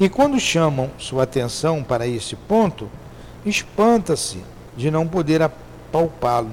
e 0.00 0.08
quando 0.08 0.40
chamam 0.40 0.90
sua 0.98 1.22
atenção 1.22 1.80
para 1.80 2.08
esse 2.08 2.34
ponto, 2.34 2.90
espanta-se 3.46 4.38
de 4.76 4.90
não 4.90 5.06
poder 5.06 5.40
apalpá-lo. 5.40 6.50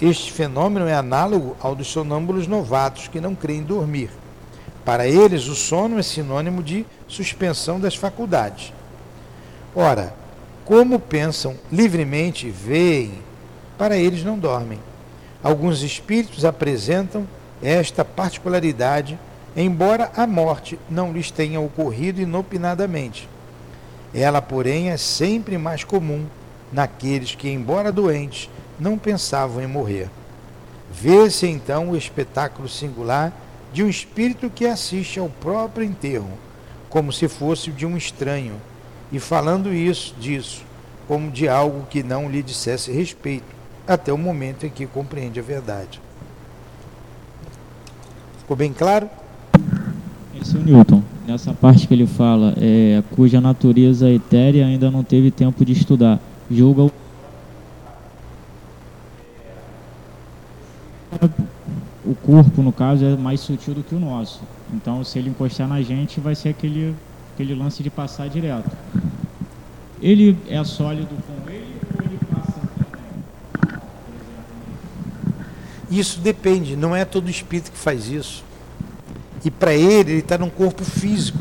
Este 0.00 0.32
fenômeno 0.32 0.88
é 0.88 0.94
análogo 0.94 1.56
ao 1.60 1.76
dos 1.76 1.86
sonâmbulos 1.86 2.48
novatos 2.48 3.06
que 3.06 3.20
não 3.20 3.36
creem 3.36 3.62
dormir. 3.62 4.10
Para 4.84 5.06
eles, 5.06 5.46
o 5.46 5.54
sono 5.54 5.96
é 5.96 6.02
sinônimo 6.02 6.60
de 6.60 6.84
suspensão 7.06 7.78
das 7.78 7.94
faculdades. 7.94 8.72
Ora, 9.76 10.12
como 10.64 10.98
pensam 10.98 11.54
livremente 11.70 12.48
e 12.48 12.50
veem, 12.50 13.14
para 13.78 13.96
eles 13.96 14.24
não 14.24 14.36
dormem. 14.36 14.80
Alguns 15.40 15.82
espíritos 15.82 16.44
apresentam 16.44 17.28
esta 17.62 18.04
particularidade, 18.04 19.18
embora 19.56 20.10
a 20.16 20.26
morte 20.26 20.78
não 20.90 21.12
lhes 21.12 21.30
tenha 21.30 21.60
ocorrido 21.60 22.20
inopinadamente. 22.20 23.28
Ela, 24.12 24.42
porém, 24.42 24.90
é 24.90 24.96
sempre 24.96 25.56
mais 25.56 25.84
comum 25.84 26.26
naqueles 26.72 27.34
que, 27.34 27.48
embora 27.48 27.92
doentes, 27.92 28.50
não 28.78 28.98
pensavam 28.98 29.62
em 29.62 29.66
morrer. 29.66 30.10
Vê-se 30.92 31.46
então 31.46 31.90
o 31.90 31.96
espetáculo 31.96 32.68
singular 32.68 33.32
de 33.72 33.82
um 33.82 33.88
espírito 33.88 34.50
que 34.50 34.66
assiste 34.66 35.18
ao 35.18 35.28
próprio 35.28 35.86
enterro, 35.86 36.30
como 36.90 37.12
se 37.12 37.28
fosse 37.28 37.70
de 37.70 37.86
um 37.86 37.96
estranho, 37.96 38.60
e 39.10 39.18
falando 39.18 39.72
isso, 39.72 40.14
disso, 40.18 40.62
como 41.08 41.30
de 41.30 41.48
algo 41.48 41.86
que 41.88 42.02
não 42.02 42.30
lhe 42.30 42.42
dissesse 42.42 42.92
respeito, 42.92 43.46
até 43.86 44.12
o 44.12 44.18
momento 44.18 44.66
em 44.66 44.70
que 44.70 44.86
compreende 44.86 45.40
a 45.40 45.42
verdade. 45.42 46.00
Ficou 48.52 48.66
bem 48.66 48.72
claro? 48.74 49.08
Esse 50.38 50.58
é 50.58 50.60
Newton. 50.60 51.02
Nessa 51.26 51.54
parte 51.54 51.88
que 51.88 51.94
ele 51.94 52.06
fala, 52.06 52.52
é, 52.58 53.02
cuja 53.12 53.40
natureza 53.40 54.10
etérea 54.10 54.66
ainda 54.66 54.90
não 54.90 55.02
teve 55.02 55.30
tempo 55.30 55.64
de 55.64 55.72
estudar, 55.72 56.20
julga 56.50 56.82
o 56.82 56.92
o 62.04 62.14
corpo, 62.14 62.60
no 62.60 62.72
caso, 62.72 63.06
é 63.06 63.16
mais 63.16 63.40
sutil 63.40 63.72
do 63.72 63.82
que 63.82 63.94
o 63.94 63.98
nosso. 63.98 64.42
Então, 64.74 65.02
se 65.02 65.18
ele 65.18 65.30
encostar 65.30 65.66
na 65.66 65.80
gente, 65.80 66.20
vai 66.20 66.34
ser 66.34 66.50
aquele, 66.50 66.94
aquele 67.32 67.54
lance 67.54 67.82
de 67.82 67.88
passar 67.88 68.28
direto. 68.28 68.70
Ele 70.02 70.36
é 70.46 70.62
sólido 70.62 71.08
com 71.08 71.50
ele 71.50 71.74
ou 71.96 72.04
ele 72.04 72.18
passa 72.30 72.60
também? 72.76 73.80
Isso 75.92 76.20
depende, 76.20 76.74
não 76.74 76.96
é 76.96 77.04
todo 77.04 77.28
espírito 77.28 77.70
que 77.70 77.76
faz 77.76 78.08
isso. 78.08 78.42
E 79.44 79.50
para 79.50 79.74
ele, 79.74 80.12
ele 80.12 80.18
está 80.20 80.38
num 80.38 80.48
corpo 80.48 80.82
físico. 80.82 81.38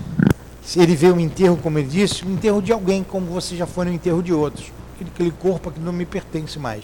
Se 0.62 0.82
ele 0.82 0.94
vê 0.94 1.10
um 1.10 1.22
enterro, 1.22 1.56
como 1.56 1.80
ele 1.80 1.88
disse, 1.88 2.26
um 2.26 2.34
enterro 2.34 2.62
de 2.62 2.74
alguém, 2.74 3.02
como 3.02 3.28
você 3.28 3.56
já 3.56 3.66
foi 3.66 3.86
no 3.86 3.94
enterro 3.94 4.22
de 4.22 4.34
outros. 4.34 4.70
Aquele 5.00 5.32
corpo 5.32 5.72
que 5.72 5.80
não 5.80 5.94
me 5.94 6.06
pertence 6.06 6.60
mais. 6.60 6.84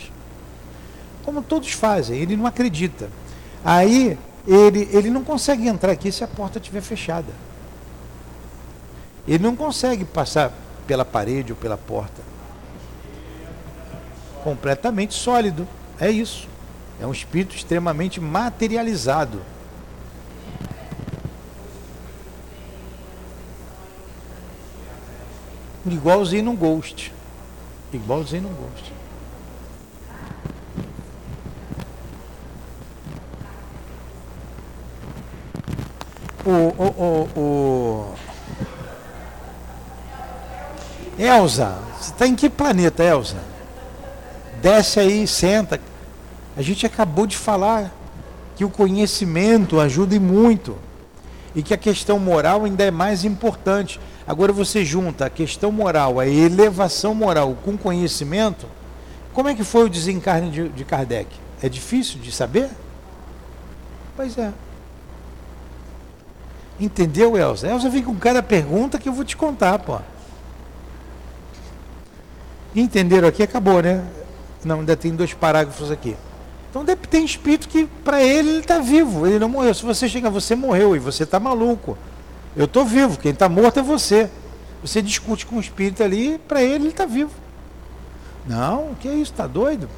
Como 1.26 1.42
todos 1.42 1.74
fazem, 1.74 2.18
ele 2.18 2.38
não 2.38 2.46
acredita. 2.46 3.10
Aí 3.66 4.18
ele, 4.48 4.88
ele 4.94 5.10
não 5.10 5.22
consegue 5.22 5.68
entrar 5.68 5.92
aqui 5.92 6.10
se 6.10 6.24
a 6.24 6.28
porta 6.28 6.60
estiver 6.60 6.82
fechada. 6.82 7.34
Ele 9.28 9.44
não 9.44 9.58
consegue 9.58 10.06
passar 10.06 10.54
pela 10.88 11.04
parede 11.04 11.52
ou 11.52 11.58
pela 11.58 11.78
porta. 11.78 12.22
Completamente 14.42 15.14
sólido. 15.14 15.68
É 16.00 16.10
isso. 16.10 16.48
É 17.00 17.06
um 17.06 17.12
espírito 17.12 17.56
extremamente 17.56 18.20
materializado. 18.20 19.42
Igualzinho 25.86 26.44
no 26.44 26.54
Ghost. 26.54 27.14
Igualzinho 27.94 28.44
no 28.44 28.50
Ghost. 28.50 28.98
o, 36.48 36.74
o, 36.78 37.30
o, 37.36 37.40
o... 37.40 38.16
Elza, 41.20 41.76
você 42.00 42.12
está 42.12 42.26
em 42.26 42.36
que 42.36 42.50
planeta, 42.50 43.04
Elza? 43.04 43.38
Desce 44.62 45.00
aí, 45.00 45.28
senta. 45.28 45.80
A 46.58 46.62
gente 46.64 46.88
acabou 46.88 47.28
de 47.28 47.38
falar 47.38 47.94
que 48.56 48.66
o 48.66 48.70
conhecimento 48.70 49.80
ajuda 49.80 50.16
e 50.16 50.20
muito. 50.20 50.76
E 51.56 51.62
que 51.62 51.74
a 51.74 51.78
questão 51.78 52.18
moral 52.18 52.66
ainda 52.66 52.84
é 52.84 52.90
mais 52.90 53.24
importante. 53.24 54.00
Agora 54.28 54.52
você 54.52 54.84
junta 54.84 55.28
a 55.28 55.30
questão 55.30 55.72
moral, 55.72 56.20
a 56.20 56.28
elevação 56.28 57.14
moral 57.14 57.56
com 57.64 57.78
conhecimento. 57.78 58.66
Como 59.34 59.48
é 59.48 59.54
que 59.54 59.64
foi 59.64 59.86
o 59.86 59.90
desencarne 59.90 60.50
de, 60.50 60.70
de 60.70 60.84
Kardec? 60.84 61.30
É 61.62 61.70
difícil 61.70 62.20
de 62.20 62.32
saber? 62.32 62.70
Pois 64.16 64.36
é. 64.36 64.52
Entendeu, 66.80 67.38
Elza? 67.38 67.68
Elza 67.68 67.88
vem 67.88 68.04
com 68.04 68.16
cada 68.16 68.42
pergunta 68.42 68.98
que 68.98 69.08
eu 69.08 69.14
vou 69.14 69.24
te 69.24 69.38
contar, 69.38 69.78
pô. 69.78 70.00
Entenderam 72.76 73.28
aqui? 73.28 73.44
Acabou, 73.44 73.82
né? 73.82 74.04
Não, 74.66 74.80
ainda 74.80 74.96
tem 74.96 75.16
dois 75.16 75.34
parágrafos 75.34 75.92
aqui. 75.92 76.16
Então 76.70 76.86
tem 77.10 77.24
espírito 77.24 77.68
que 77.70 77.86
para 78.04 78.22
ele 78.22 78.50
ele 78.50 78.60
está 78.60 78.80
vivo, 78.80 79.26
ele 79.26 79.40
não 79.40 79.50
morreu. 79.50 79.74
Se 79.74 79.84
você 79.84 80.08
chega, 80.08 80.30
você 80.30 80.56
morreu 80.56 80.96
e 80.96 81.00
você 81.00 81.24
está 81.24 81.40
maluco. 81.40 81.98
Eu 82.56 82.66
estou 82.66 82.86
vivo, 82.86 83.18
quem 83.18 83.32
está 83.32 83.48
morto 83.48 83.80
é 83.80 83.84
você. 83.84 84.30
Você 84.82 85.02
discute 85.02 85.46
com 85.46 85.58
o 85.58 85.60
espírito 85.60 86.04
ali, 86.04 86.40
para 86.48 86.62
ele 86.62 86.76
ele 86.76 86.88
está 86.90 87.06
vivo. 87.06 87.32
Não, 88.46 88.92
o 88.92 88.96
que 88.96 89.08
é 89.08 89.14
isso? 89.14 89.32
Está 89.32 89.48
doido? 89.48 89.90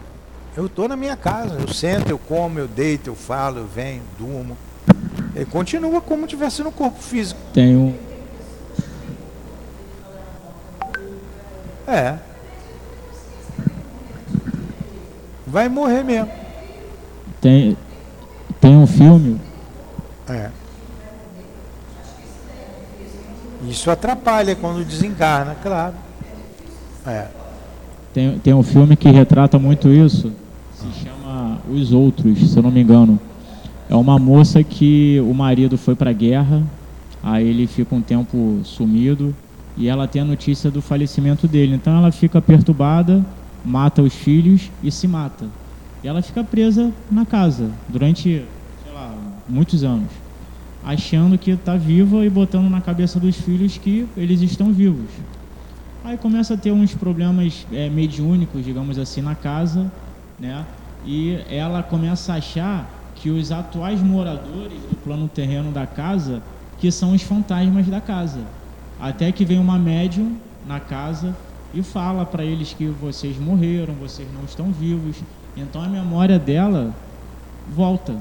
Eu 0.56 0.66
estou 0.66 0.88
na 0.88 0.96
minha 0.96 1.16
casa, 1.16 1.58
eu 1.60 1.68
sento, 1.74 2.10
eu 2.10 2.18
como, 2.18 2.60
eu 2.60 2.68
deito, 2.68 3.10
eu 3.10 3.16
falo, 3.16 3.60
eu 3.60 3.68
venho, 3.68 4.02
durmo. 4.18 4.58
Ele 5.36 5.46
continua 5.46 6.02
como 6.02 6.26
tivesse 6.28 6.64
no 6.64 6.72
corpo 6.72 7.02
físico. 7.02 7.40
Tem 7.54 7.78
um. 7.78 7.96
É. 11.88 12.18
Vai 15.46 15.70
morrer 15.70 16.04
mesmo. 16.04 16.32
Tem, 17.42 17.78
tem 18.60 18.76
um 18.76 18.88
filme. 18.88 19.40
É. 20.28 20.50
Isso 23.68 23.90
atrapalha 23.92 24.56
quando 24.56 24.86
desencarna, 24.86 25.56
claro. 25.62 25.96
É. 27.06 27.28
Tem, 28.14 28.40
tem 28.40 28.54
um 28.54 28.64
filme 28.64 28.96
que 28.96 29.10
retrata 29.10 29.60
muito 29.60 29.90
isso. 29.90 30.32
Se 30.74 31.04
chama 31.04 31.60
Os 31.70 31.92
Outros, 31.92 32.52
se 32.52 32.58
eu 32.58 32.64
não 32.64 32.72
me 32.72 32.82
engano 32.82 33.20
É 33.90 33.96
uma 33.96 34.18
moça 34.18 34.64
que 34.64 35.20
o 35.20 35.34
marido 35.34 35.78
foi 35.78 35.94
para 35.94 36.10
a 36.10 36.14
guerra, 36.14 36.64
aí 37.22 37.48
ele 37.48 37.68
fica 37.68 37.94
um 37.94 38.02
tempo 38.02 38.60
sumido 38.64 39.36
e 39.76 39.88
ela 39.88 40.08
tem 40.08 40.22
a 40.22 40.26
notícia 40.26 40.72
do 40.72 40.82
falecimento 40.82 41.48
dele. 41.48 41.76
Então 41.76 41.98
ela 41.98 42.12
fica 42.12 42.42
perturbada, 42.42 43.26
mata 43.66 44.02
os 44.02 44.14
filhos 44.14 44.72
e 44.84 44.92
se 44.92 45.08
mata. 45.08 45.46
E 46.04 46.08
ela 46.08 46.22
fica 46.22 46.44
presa 46.44 46.92
na 47.12 47.26
casa 47.26 47.72
durante, 47.88 48.46
sei 48.84 48.94
lá, 48.94 49.14
muitos 49.48 49.84
anos, 49.84 50.10
achando 50.86 51.38
que 51.38 51.52
está 51.52 51.76
viva 51.76 52.26
e 52.26 52.30
botando 52.30 52.70
na 52.70 52.82
cabeça 52.82 53.20
dos 53.20 53.36
filhos 53.36 53.78
que 53.78 54.08
eles 54.16 54.42
estão 54.42 54.72
vivos. 54.72 55.10
Aí 56.04 56.18
começa 56.18 56.54
a 56.54 56.58
ter 56.58 56.72
uns 56.72 56.96
problemas 56.96 57.66
é, 57.72 57.90
mediúnicos, 57.90 58.64
digamos 58.64 58.98
assim, 58.98 59.22
na 59.22 59.36
casa, 59.36 59.92
né? 60.40 60.66
E 61.06 61.38
ela 61.50 61.84
começa 61.84 62.34
a 62.34 62.38
achar 62.38 62.90
que 63.16 63.30
os 63.30 63.52
atuais 63.52 64.02
moradores 64.02 64.80
do 64.90 64.96
plano 65.04 65.28
terreno 65.28 65.72
da 65.72 65.86
casa 65.86 66.42
que 66.80 66.92
são 66.92 67.14
os 67.14 67.22
fantasmas 67.22 67.88
da 67.88 68.00
casa. 68.00 68.40
Até 69.00 69.32
que 69.32 69.46
vem 69.46 69.60
uma 69.60 69.78
médium 69.78 70.38
na 70.66 70.80
casa 70.80 71.36
e 71.74 71.84
fala 71.84 72.26
para 72.26 72.44
eles 72.44 72.74
que 72.74 72.88
vocês 72.88 73.38
morreram, 73.38 73.94
vocês 73.96 74.28
não 74.34 74.46
estão 74.46 74.72
vivos. 74.72 75.18
Então 75.56 75.82
a 75.82 75.88
memória 75.88 76.40
dela 76.40 76.94
volta. 77.68 78.16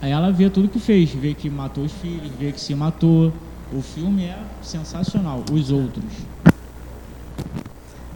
Aí 0.00 0.10
ela 0.10 0.30
vê 0.30 0.50
tudo 0.50 0.68
que 0.68 0.78
fez, 0.78 1.10
vê 1.10 1.34
que 1.34 1.48
matou 1.48 1.84
os 1.84 1.92
filhos, 1.92 2.30
vê 2.38 2.52
que 2.52 2.60
se 2.60 2.74
matou. 2.74 3.32
O 3.72 3.80
filme 3.80 4.24
é 4.24 4.38
sensacional. 4.62 5.42
Os 5.50 5.70
outros. 5.70 6.04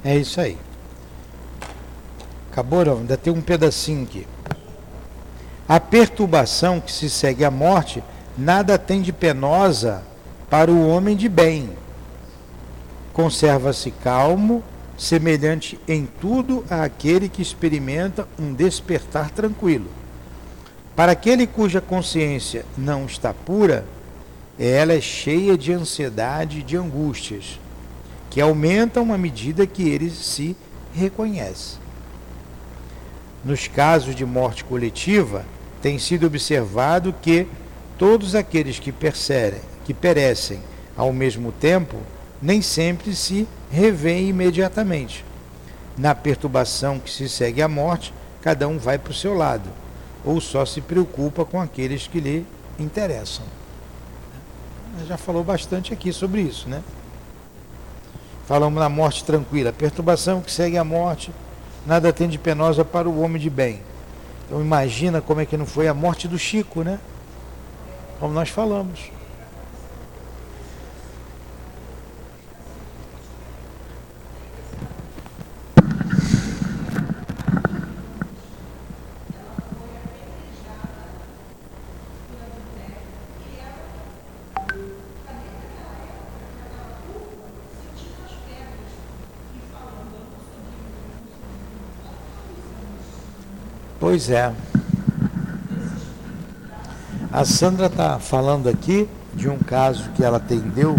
É 0.04 0.16
isso 0.16 0.40
aí. 0.40 0.56
Acabou, 2.50 2.84
não? 2.84 2.98
Ainda 2.98 3.16
tem 3.16 3.32
um 3.32 3.40
pedacinho 3.40 4.04
aqui. 4.04 4.26
A 5.68 5.78
perturbação 5.78 6.80
que 6.80 6.90
se 6.90 7.10
segue 7.10 7.44
à 7.44 7.50
morte 7.50 8.02
nada 8.36 8.78
tem 8.78 9.02
de 9.02 9.12
penosa 9.12 10.02
para 10.48 10.70
o 10.70 10.88
homem 10.88 11.16
de 11.16 11.28
bem. 11.28 11.70
Conserva-se 13.12 13.90
calmo, 13.90 14.62
semelhante 14.98 15.78
em 15.86 16.06
tudo 16.20 16.64
àquele 16.68 17.28
que 17.28 17.40
experimenta 17.40 18.26
um 18.36 18.52
despertar 18.52 19.30
tranquilo. 19.30 19.86
Para 20.96 21.12
aquele 21.12 21.46
cuja 21.46 21.80
consciência 21.80 22.66
não 22.76 23.06
está 23.06 23.32
pura, 23.32 23.86
ela 24.58 24.92
é 24.92 25.00
cheia 25.00 25.56
de 25.56 25.72
ansiedade 25.72 26.58
e 26.58 26.62
de 26.64 26.76
angústias, 26.76 27.60
que 28.28 28.40
aumentam 28.40 29.12
à 29.14 29.16
medida 29.16 29.64
que 29.68 29.88
ele 29.88 30.10
se 30.10 30.56
reconhece. 30.92 31.76
Nos 33.44 33.68
casos 33.68 34.16
de 34.16 34.26
morte 34.26 34.64
coletiva, 34.64 35.46
tem 35.80 35.96
sido 36.00 36.26
observado 36.26 37.14
que 37.22 37.46
todos 37.96 38.34
aqueles 38.34 38.80
que, 38.80 38.92
que 39.84 39.94
perecem 39.94 40.60
ao 40.96 41.12
mesmo 41.12 41.52
tempo 41.52 41.98
nem 42.40 42.62
sempre 42.62 43.14
se 43.14 43.46
revêem 43.70 44.28
imediatamente. 44.28 45.24
Na 45.96 46.14
perturbação 46.14 46.98
que 46.98 47.10
se 47.10 47.28
segue 47.28 47.60
à 47.60 47.68
morte, 47.68 48.14
cada 48.40 48.68
um 48.68 48.78
vai 48.78 48.98
para 48.98 49.10
o 49.10 49.14
seu 49.14 49.34
lado, 49.34 49.68
ou 50.24 50.40
só 50.40 50.64
se 50.64 50.80
preocupa 50.80 51.44
com 51.44 51.60
aqueles 51.60 52.06
que 52.06 52.20
lhe 52.20 52.46
interessam. 52.78 53.44
Já 55.06 55.16
falou 55.16 55.42
bastante 55.42 55.92
aqui 55.92 56.12
sobre 56.12 56.40
isso, 56.40 56.68
né? 56.68 56.82
Falamos 58.46 58.80
na 58.80 58.88
morte 58.88 59.24
tranquila, 59.24 59.72
perturbação 59.72 60.40
que 60.40 60.50
segue 60.50 60.78
à 60.78 60.84
morte, 60.84 61.32
nada 61.86 62.12
tem 62.12 62.28
de 62.28 62.38
penosa 62.38 62.84
para 62.84 63.08
o 63.08 63.20
homem 63.20 63.40
de 63.40 63.50
bem. 63.50 63.80
Então 64.46 64.60
imagina 64.60 65.20
como 65.20 65.40
é 65.40 65.46
que 65.46 65.56
não 65.56 65.66
foi 65.66 65.88
a 65.88 65.94
morte 65.94 66.26
do 66.26 66.38
Chico, 66.38 66.82
né? 66.82 66.98
Como 68.18 68.32
nós 68.32 68.48
falamos. 68.48 69.10
Pois 94.08 94.30
é. 94.30 94.50
A 97.30 97.44
Sandra 97.44 97.88
está 97.88 98.18
falando 98.18 98.66
aqui 98.66 99.06
de 99.34 99.50
um 99.50 99.58
caso 99.58 100.08
que 100.12 100.24
ela 100.24 100.38
atendeu 100.38 100.98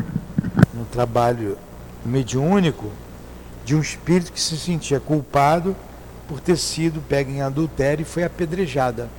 no 0.76 0.86
trabalho 0.86 1.58
mediúnico 2.06 2.92
de 3.66 3.76
um 3.76 3.82
espírito 3.82 4.32
que 4.32 4.40
se 4.40 4.56
sentia 4.56 5.00
culpado 5.00 5.76
por 6.28 6.40
ter 6.40 6.56
sido 6.56 7.02
pego 7.02 7.32
em 7.32 7.42
adultério 7.42 8.04
e 8.04 8.06
foi 8.06 8.24
apedrejada. 8.24 9.10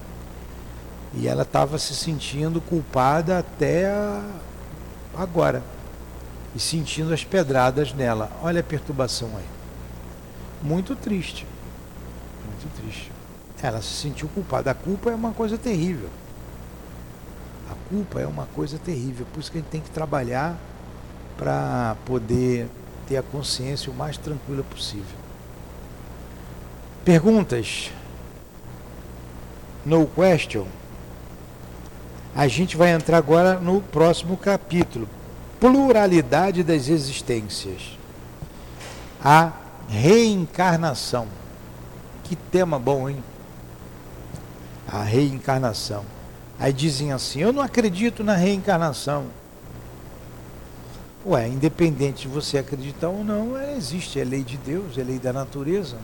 E 1.12 1.26
ela 1.26 1.42
estava 1.42 1.76
se 1.76 1.92
sentindo 1.92 2.60
culpada 2.60 3.40
até 3.40 3.92
agora. 5.18 5.64
E 6.54 6.60
sentindo 6.60 7.12
as 7.12 7.24
pedradas 7.24 7.92
nela. 7.92 8.30
Olha 8.40 8.60
a 8.60 8.62
perturbação 8.62 9.30
aí. 9.36 9.48
Muito 10.62 10.94
triste. 10.94 11.44
Ela 13.62 13.82
se 13.82 13.94
sentiu 13.94 14.28
culpada. 14.28 14.70
A 14.70 14.74
culpa 14.74 15.10
é 15.10 15.14
uma 15.14 15.32
coisa 15.32 15.58
terrível. 15.58 16.08
A 17.70 17.74
culpa 17.88 18.20
é 18.20 18.26
uma 18.26 18.46
coisa 18.46 18.78
terrível. 18.78 19.26
Por 19.32 19.40
isso 19.40 19.50
que 19.50 19.58
a 19.58 19.60
gente 19.60 19.70
tem 19.70 19.80
que 19.80 19.90
trabalhar 19.90 20.56
para 21.36 21.96
poder 22.04 22.68
ter 23.06 23.16
a 23.16 23.22
consciência 23.22 23.90
o 23.90 23.94
mais 23.94 24.16
tranquila 24.16 24.62
possível. 24.62 25.18
Perguntas? 27.04 27.90
No 29.84 30.06
question? 30.06 30.66
A 32.34 32.46
gente 32.46 32.76
vai 32.76 32.90
entrar 32.90 33.18
agora 33.18 33.58
no 33.58 33.80
próximo 33.80 34.36
capítulo. 34.36 35.08
Pluralidade 35.58 36.62
das 36.62 36.88
existências. 36.88 37.98
A 39.22 39.52
reencarnação. 39.88 41.26
Que 42.24 42.36
tema 42.36 42.78
bom, 42.78 43.08
hein? 43.08 43.22
A 44.90 45.02
reencarnação. 45.02 46.04
Aí 46.58 46.72
dizem 46.72 47.12
assim: 47.12 47.40
Eu 47.40 47.52
não 47.52 47.62
acredito 47.62 48.24
na 48.24 48.34
reencarnação. 48.34 49.26
Ué, 51.24 51.46
independente 51.48 52.22
de 52.22 52.28
você 52.28 52.58
acreditar 52.58 53.08
ou 53.08 53.22
não, 53.22 53.56
ela 53.56 53.76
existe, 53.76 54.18
é 54.18 54.24
lei 54.24 54.42
de 54.42 54.56
Deus, 54.56 54.96
é 54.96 55.02
lei 55.02 55.18
da 55.18 55.32
natureza. 55.32 55.98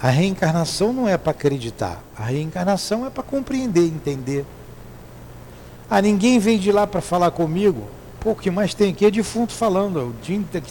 A 0.00 0.08
reencarnação 0.08 0.92
não 0.92 1.08
é 1.08 1.16
para 1.16 1.32
acreditar, 1.32 2.02
a 2.16 2.24
reencarnação 2.24 3.06
é 3.06 3.10
para 3.10 3.22
compreender, 3.22 3.84
entender. 3.84 4.44
Ah, 5.90 6.00
ninguém 6.00 6.38
vem 6.38 6.58
de 6.58 6.72
lá 6.72 6.86
para 6.86 7.00
falar 7.00 7.30
comigo. 7.32 7.86
Pô, 8.18 8.30
o 8.30 8.36
que 8.36 8.50
mais 8.50 8.74
tem 8.74 8.92
aqui 8.92 9.04
é 9.04 9.10
defunto 9.10 9.52
falando, 9.52 10.08
o 10.08 10.14
dia 10.22 10.36
inteiro, 10.36 10.66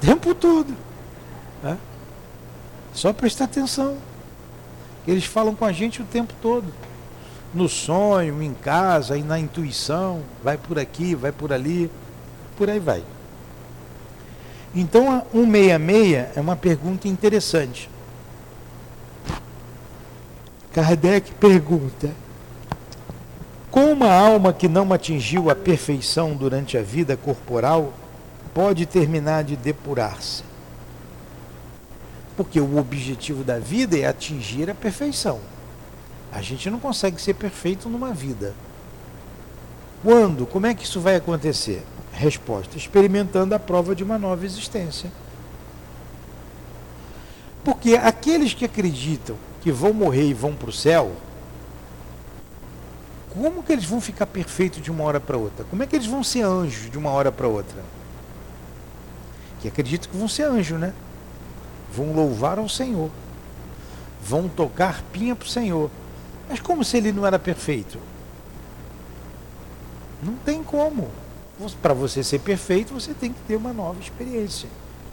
tempo 0.00 0.34
todo. 0.34 0.74
Só 2.92 3.12
prestar 3.12 3.44
atenção. 3.44 3.96
Eles 5.06 5.24
falam 5.24 5.54
com 5.54 5.64
a 5.64 5.72
gente 5.72 6.00
o 6.02 6.04
tempo 6.04 6.32
todo. 6.40 6.72
No 7.52 7.68
sonho, 7.68 8.42
em 8.42 8.54
casa, 8.54 9.16
e 9.16 9.22
na 9.22 9.38
intuição, 9.38 10.22
vai 10.42 10.56
por 10.56 10.78
aqui, 10.78 11.14
vai 11.14 11.32
por 11.32 11.52
ali, 11.52 11.90
por 12.56 12.70
aí 12.70 12.78
vai. 12.78 13.02
Então, 14.74 15.12
a 15.12 15.20
166 15.32 16.36
é 16.36 16.40
uma 16.40 16.56
pergunta 16.56 17.06
interessante. 17.08 17.90
Kardec 20.72 21.30
pergunta: 21.32 22.10
Como 23.70 24.04
a 24.04 24.18
alma 24.18 24.52
que 24.54 24.68
não 24.68 24.90
atingiu 24.92 25.50
a 25.50 25.54
perfeição 25.54 26.34
durante 26.34 26.78
a 26.78 26.82
vida 26.82 27.16
corporal 27.16 27.92
pode 28.54 28.86
terminar 28.86 29.44
de 29.44 29.56
depurar-se? 29.56 30.51
Porque 32.42 32.60
o 32.60 32.76
objetivo 32.76 33.44
da 33.44 33.60
vida 33.60 33.96
é 33.96 34.04
atingir 34.04 34.68
a 34.68 34.74
perfeição. 34.74 35.38
A 36.32 36.42
gente 36.42 36.68
não 36.68 36.80
consegue 36.80 37.22
ser 37.22 37.34
perfeito 37.34 37.88
numa 37.88 38.12
vida. 38.12 38.52
Quando? 40.02 40.44
Como 40.44 40.66
é 40.66 40.74
que 40.74 40.82
isso 40.82 41.00
vai 41.00 41.14
acontecer? 41.14 41.84
Resposta: 42.12 42.76
experimentando 42.76 43.54
a 43.54 43.60
prova 43.60 43.94
de 43.94 44.02
uma 44.02 44.18
nova 44.18 44.44
existência. 44.44 45.08
Porque 47.62 47.94
aqueles 47.94 48.52
que 48.52 48.64
acreditam 48.64 49.36
que 49.60 49.70
vão 49.70 49.92
morrer 49.92 50.24
e 50.24 50.34
vão 50.34 50.52
para 50.52 50.70
o 50.70 50.72
céu, 50.72 51.12
como 53.32 53.62
que 53.62 53.72
eles 53.72 53.84
vão 53.84 54.00
ficar 54.00 54.26
perfeitos 54.26 54.82
de 54.82 54.90
uma 54.90 55.04
hora 55.04 55.20
para 55.20 55.36
outra? 55.36 55.64
Como 55.70 55.80
é 55.80 55.86
que 55.86 55.94
eles 55.94 56.08
vão 56.08 56.24
ser 56.24 56.42
anjos 56.42 56.90
de 56.90 56.98
uma 56.98 57.10
hora 57.10 57.30
para 57.30 57.46
outra? 57.46 57.84
Que 59.60 59.68
acreditam 59.68 60.10
que 60.10 60.16
vão 60.16 60.26
ser 60.26 60.42
anjos, 60.42 60.80
né? 60.80 60.92
Vão 61.92 62.12
louvar 62.12 62.58
ao 62.58 62.68
Senhor. 62.68 63.10
vão 64.24 64.48
tocar 64.48 65.02
pinha 65.12 65.34
para 65.34 65.46
o 65.46 65.48
Senhor. 65.48 65.90
Mas 66.48 66.60
como 66.60 66.84
se 66.84 66.96
ele 66.96 67.12
não 67.12 67.26
era 67.26 67.38
perfeito? 67.38 67.98
Não 70.22 70.34
tem 70.36 70.62
como. 70.62 71.10
Para 71.80 71.92
você 71.92 72.22
ser 72.22 72.38
perfeito, 72.38 72.94
você 72.94 73.12
tem 73.12 73.32
que 73.32 73.40
ter 73.46 73.56
uma 73.56 73.72
nova 73.72 74.00
experiência. 74.00 74.68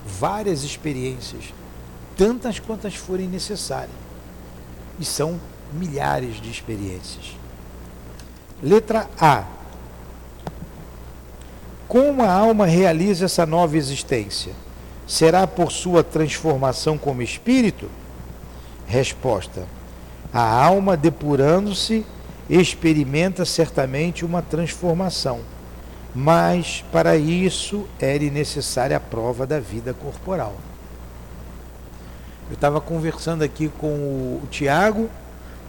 Várias 0.06 0.64
experiências, 0.64 1.54
tantas 2.16 2.60
quantas 2.60 2.96
forem 2.96 3.28
necessárias. 3.28 3.96
E 5.00 5.06
são 5.06 5.40
milhares 5.74 6.40
de 6.40 6.50
experiências. 6.50 7.36
Letra 8.62 9.10
A. 9.20 9.46
Como 11.88 12.22
a 12.22 12.32
alma 12.32 12.66
realiza 12.68 13.26
essa 13.26 13.46
nova 13.46 13.76
existência? 13.76 14.54
Será 15.10 15.48
por 15.48 15.72
sua 15.72 16.04
transformação 16.04 16.96
como 16.96 17.24
espírito? 17.24 17.90
Resposta: 18.86 19.66
A 20.32 20.64
alma 20.64 20.96
depurando-se 20.96 22.06
experimenta 22.48 23.44
certamente 23.44 24.24
uma 24.24 24.44
transformação, 24.44 25.40
mas 26.14 26.86
para 26.92 27.18
isso 27.18 27.88
era 28.00 28.24
necessária 28.26 28.98
a 28.98 29.00
prova 29.00 29.48
da 29.48 29.60
vida 29.60 29.96
corporal. 29.96 30.56
Eu 32.48 32.54
estava 32.54 32.80
conversando 32.80 33.44
aqui 33.44 33.68
com 33.68 33.88
o, 33.88 34.42
o 34.44 34.48
Tiago, 34.48 35.10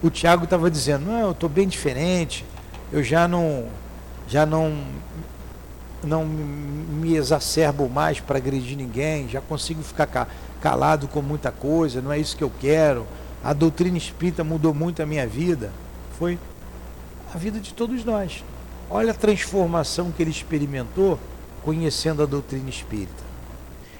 o 0.03 0.11
Tiago 0.11 0.43
estava 0.43 0.69
dizendo, 0.69 1.07
não, 1.07 1.19
eu 1.19 1.31
estou 1.31 1.49
bem 1.49 1.67
diferente, 1.67 2.45
eu 2.93 3.03
já 3.03 3.27
não, 3.27 3.65
já 4.27 4.45
não, 4.45 4.83
não 6.03 6.25
me 6.25 7.15
exacerbo 7.15 7.89
mais 7.89 8.19
para 8.19 8.37
agredir 8.37 8.77
ninguém, 8.77 9.29
já 9.29 9.41
consigo 9.41 9.81
ficar 9.83 10.27
calado 10.59 11.07
com 11.07 11.21
muita 11.21 11.51
coisa, 11.51 12.01
não 12.01 12.11
é 12.11 12.19
isso 12.19 12.35
que 12.35 12.43
eu 12.43 12.51
quero. 12.59 13.05
A 13.43 13.53
doutrina 13.53 13.97
espírita 13.97 14.43
mudou 14.43 14.73
muito 14.73 15.01
a 15.01 15.05
minha 15.05 15.25
vida. 15.25 15.71
Foi 16.17 16.37
a 17.33 17.37
vida 17.37 17.59
de 17.59 17.73
todos 17.73 18.05
nós. 18.05 18.43
Olha 18.89 19.11
a 19.11 19.15
transformação 19.15 20.11
que 20.11 20.21
ele 20.21 20.31
experimentou 20.31 21.17
conhecendo 21.63 22.21
a 22.21 22.25
doutrina 22.25 22.69
espírita. 22.69 23.23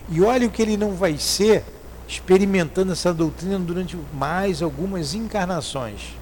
E 0.10 0.22
olha 0.22 0.48
o 0.48 0.52
que 0.52 0.62
ele 0.62 0.78
não 0.78 0.94
vai 0.94 1.18
ser 1.18 1.64
experimentando 2.08 2.92
essa 2.92 3.14
doutrina 3.14 3.58
durante 3.58 3.98
mais 4.14 4.62
algumas 4.62 5.14
encarnações. 5.14 6.14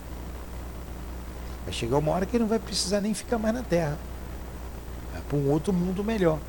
Vai 1.65 1.73
chegar 1.73 1.97
uma 1.97 2.11
hora 2.11 2.25
que 2.25 2.36
ele 2.36 2.43
não 2.43 2.49
vai 2.49 2.59
precisar 2.59 3.01
nem 3.01 3.13
ficar 3.13 3.38
mais 3.38 3.55
na 3.55 3.63
Terra. 3.63 3.97
Para 5.30 5.38
um 5.38 5.49
outro 5.49 5.71
mundo 5.71 6.03
melhor. 6.03 6.39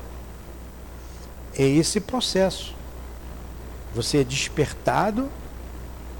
É 1.57 1.63
esse 1.63 2.01
processo. 2.01 2.75
Você 3.95 4.17
é 4.17 4.23
despertado 4.23 5.29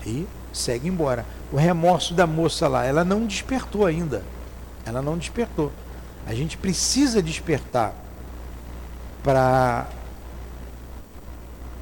e 0.05 0.25
segue 0.53 0.87
embora. 0.87 1.25
O 1.51 1.57
remorso 1.57 2.13
da 2.13 2.25
moça 2.25 2.67
lá, 2.67 2.85
ela 2.85 3.03
não 3.03 3.25
despertou 3.25 3.85
ainda. 3.85 4.23
Ela 4.85 5.01
não 5.01 5.17
despertou. 5.17 5.71
A 6.25 6.33
gente 6.33 6.57
precisa 6.57 7.21
despertar 7.21 7.93
para 9.23 9.87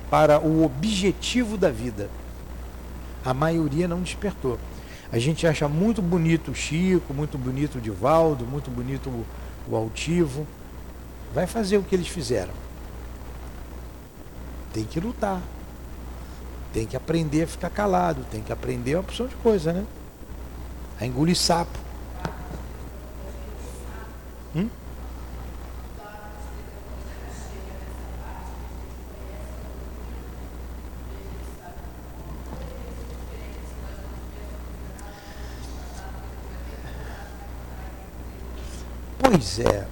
para 0.10 0.40
o 0.40 0.66
objetivo 0.66 1.56
da 1.56 1.70
vida. 1.70 2.10
A 3.24 3.32
maioria 3.32 3.88
não 3.88 4.02
despertou. 4.02 4.58
A 5.12 5.20
gente 5.20 5.46
acha 5.46 5.68
muito 5.68 6.02
bonito 6.02 6.52
o 6.52 6.56
Chico, 6.56 7.14
muito 7.14 7.38
bonito 7.38 7.78
o 7.78 7.82
Divaldo, 7.82 8.46
muito 8.46 8.72
bonito 8.72 9.10
o 9.68 9.76
Altivo. 9.76 10.48
Vai 11.34 11.46
fazer 11.46 11.78
o 11.78 11.84
que 11.84 11.96
eles 11.96 12.08
fizeram. 12.08 12.54
Tem 14.74 14.84
que 14.84 15.00
lutar. 15.00 15.42
Tem 16.74 16.86
que 16.86 16.96
aprender 16.96 17.44
a 17.44 17.48
ficar 17.48 17.70
calado, 17.70 18.24
tem 18.30 18.42
que 18.42 18.52
aprender 18.52 18.96
uma 18.96 19.02
opção 19.02 19.28
de 19.28 19.36
coisa, 19.36 19.74
né? 19.74 19.86
A 21.00 21.06
engolir 21.06 21.36
sapo. 21.36 21.78
Hum? 24.56 24.70
Pois 39.20 39.60
é, 39.60 39.88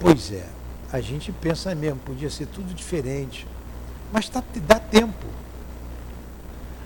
pois 0.00 0.32
é. 0.32 0.46
A 0.92 1.00
gente 1.00 1.30
pensa 1.32 1.74
mesmo, 1.74 2.00
podia 2.00 2.30
ser 2.30 2.46
tudo 2.46 2.74
diferente. 2.74 3.46
Mas 4.12 4.28
tá, 4.28 4.42
dá 4.66 4.78
tempo. 4.78 5.26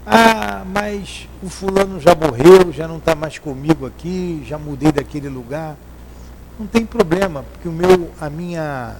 Ah, 0.04 0.64
mas 0.66 1.28
o 1.40 1.48
fulano 1.48 2.00
já 2.00 2.14
morreu, 2.14 2.72
já 2.72 2.88
não 2.88 2.96
está 2.96 3.14
mais 3.14 3.38
comigo 3.38 3.86
aqui, 3.86 4.42
já 4.44 4.58
mudei 4.58 4.90
daquele 4.90 5.28
lugar. 5.28 5.76
Não 6.58 6.66
tem 6.66 6.84
problema, 6.84 7.44
porque 7.44 7.68
o 7.68 7.72
meu, 7.72 8.10
a 8.20 8.28
minha, 8.28 8.96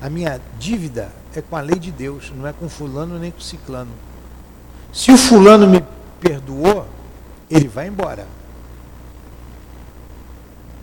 a 0.00 0.08
minha 0.08 0.40
dívida 0.58 1.10
é 1.34 1.42
com 1.42 1.56
a 1.56 1.60
lei 1.60 1.78
de 1.78 1.90
Deus, 1.90 2.32
não 2.34 2.46
é 2.46 2.52
com 2.52 2.68
fulano 2.68 3.18
nem 3.18 3.32
com 3.32 3.40
ciclano. 3.40 3.90
Se 4.92 5.10
o 5.10 5.18
fulano 5.18 5.66
me 5.66 5.84
perdoou, 6.20 6.86
ele 7.50 7.66
vai 7.66 7.88
embora. 7.88 8.26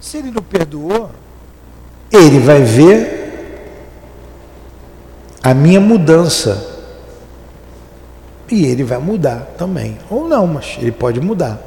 Se 0.01 0.17
ele 0.17 0.31
não 0.31 0.43
perdoou, 0.43 1.09
ele 2.17 2.39
vai 2.39 2.61
ver 2.61 3.21
a 5.41 5.53
minha 5.53 5.81
mudança 5.81 6.69
e 8.49 8.65
ele 8.65 8.83
vai 8.83 8.99
mudar 8.99 9.53
também. 9.57 9.97
Ou 10.09 10.27
não, 10.27 10.45
mas 10.45 10.77
ele 10.79 10.91
pode 10.91 11.19
mudar. 11.19 11.59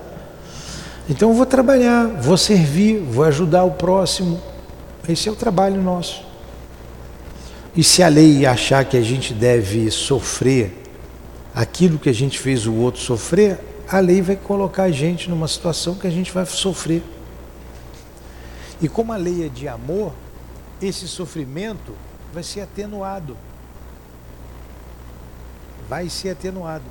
Então 1.08 1.30
eu 1.30 1.34
vou 1.34 1.46
trabalhar, 1.46 2.06
vou 2.06 2.36
servir, 2.36 3.00
vou 3.00 3.24
ajudar 3.24 3.64
o 3.64 3.72
próximo. 3.72 4.40
Esse 5.08 5.28
é 5.28 5.32
o 5.32 5.36
trabalho 5.36 5.82
nosso. 5.82 6.24
E 7.76 7.82
se 7.82 8.02
a 8.02 8.08
lei 8.08 8.46
achar 8.46 8.84
que 8.84 8.96
a 8.96 9.02
gente 9.02 9.34
deve 9.34 9.90
sofrer 9.90 10.84
aquilo 11.54 11.98
que 11.98 12.08
a 12.08 12.14
gente 12.14 12.38
fez 12.38 12.66
o 12.66 12.74
outro 12.74 13.00
sofrer, 13.00 13.58
a 13.88 13.98
lei 13.98 14.22
vai 14.22 14.36
colocar 14.36 14.84
a 14.84 14.90
gente 14.90 15.28
numa 15.28 15.48
situação 15.48 15.94
que 15.94 16.06
a 16.06 16.10
gente 16.10 16.32
vai 16.32 16.46
sofrer. 16.46 17.02
E 18.80 18.88
como 18.88 19.12
a 19.12 19.16
lei 19.16 19.46
é 19.46 19.48
de 19.48 19.66
amor, 19.68 20.12
esse 20.80 21.08
sofrimento 21.08 21.94
vai 22.32 22.42
ser 22.42 22.60
atenuado 22.60 23.36
vai 25.88 26.08
ser 26.08 26.30
atenuado. 26.30 26.84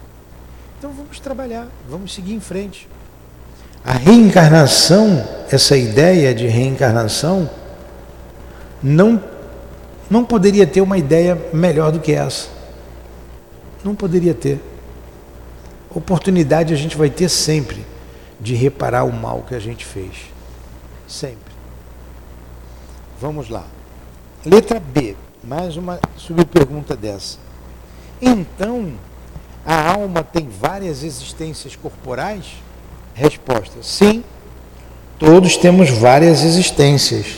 Então 0.78 0.92
vamos 0.92 1.20
trabalhar, 1.20 1.68
vamos 1.90 2.14
seguir 2.14 2.34
em 2.34 2.40
frente. 2.40 2.88
A 3.84 3.94
reencarnação, 3.94 5.24
essa 5.52 5.78
ideia 5.78 6.34
de 6.34 6.48
reencarnação, 6.48 7.50
não, 8.82 9.22
não 10.10 10.26
poderia 10.26 10.66
ter 10.66 10.82
uma 10.82 10.98
ideia 10.98 11.40
melhor 11.54 11.92
do 11.92 12.00
que 12.00 12.12
essa. 12.12 12.50
Não 13.84 13.96
poderia 13.96 14.34
ter. 14.34 14.60
Oportunidade 15.90 16.74
a 16.74 16.78
gente 16.78 16.98
vai 16.98 17.10
ter 17.10 17.30
sempre 17.30 17.86
de 18.40 18.56
reparar 18.56 19.04
o 19.06 19.14
mal 19.14 19.46
que 19.48 19.56
a 19.56 19.60
gente 19.60 19.86
fez. 19.86 20.12
Sempre. 21.08 21.54
Vamos 23.22 23.50
lá. 23.50 23.66
Letra 24.46 24.80
B. 24.80 25.16
Mais 25.44 25.76
uma 25.76 26.00
subpergunta 26.16 26.96
dessa. 26.96 27.40
Então, 28.22 28.94
a 29.66 29.92
alma 29.92 30.24
tem 30.24 30.48
várias 30.48 31.04
existências 31.04 31.76
corporais? 31.76 32.46
Resposta: 33.16 33.78
sim, 33.82 34.24
todos 35.18 35.58
temos 35.58 35.90
várias 35.90 36.44
existências. 36.44 37.38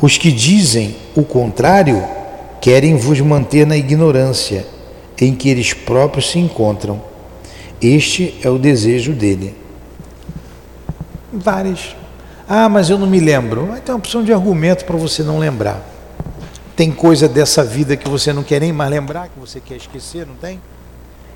Os 0.00 0.16
que 0.16 0.30
dizem 0.30 0.96
o 1.16 1.24
contrário 1.24 2.06
querem 2.60 2.96
vos 2.96 3.20
manter 3.20 3.66
na 3.66 3.76
ignorância 3.76 4.66
em 5.20 5.34
que 5.34 5.48
eles 5.48 5.72
próprios 5.72 6.30
se 6.30 6.38
encontram. 6.38 7.02
Este 7.80 8.38
é 8.42 8.48
o 8.48 8.58
desejo 8.58 9.12
dele. 9.12 9.54
Várias. 11.32 11.96
Ah, 12.48 12.68
mas 12.68 12.90
eu 12.90 12.98
não 12.98 13.06
me 13.08 13.18
lembro. 13.18 13.66
Vai 13.66 13.80
ter 13.80 13.90
uma 13.90 13.98
opção 13.98 14.22
de 14.22 14.32
argumento 14.32 14.84
para 14.84 14.96
você 14.96 15.22
não 15.22 15.38
lembrar. 15.38 15.82
Tem 16.76 16.92
coisa 16.92 17.28
dessa 17.28 17.64
vida 17.64 17.96
que 17.96 18.08
você 18.08 18.32
não 18.32 18.44
quer 18.44 18.60
nem 18.60 18.72
mais 18.72 18.90
lembrar, 18.90 19.28
que 19.28 19.40
você 19.40 19.60
quer 19.60 19.76
esquecer, 19.76 20.26
não 20.26 20.36
tem? 20.36 20.60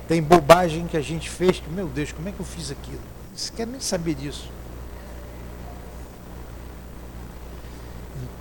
Tem 0.07 0.21
bobagem 0.21 0.87
que 0.87 0.95
a 0.95 1.01
gente 1.01 1.29
fez, 1.29 1.59
que, 1.59 1.69
meu 1.69 1.87
Deus, 1.87 2.11
como 2.11 2.29
é 2.29 2.31
que 2.31 2.39
eu 2.39 2.45
fiz 2.45 2.71
aquilo? 2.71 3.01
Você 3.35 3.51
quer 3.55 3.65
nem 3.65 3.79
saber 3.79 4.13
disso. 4.13 4.49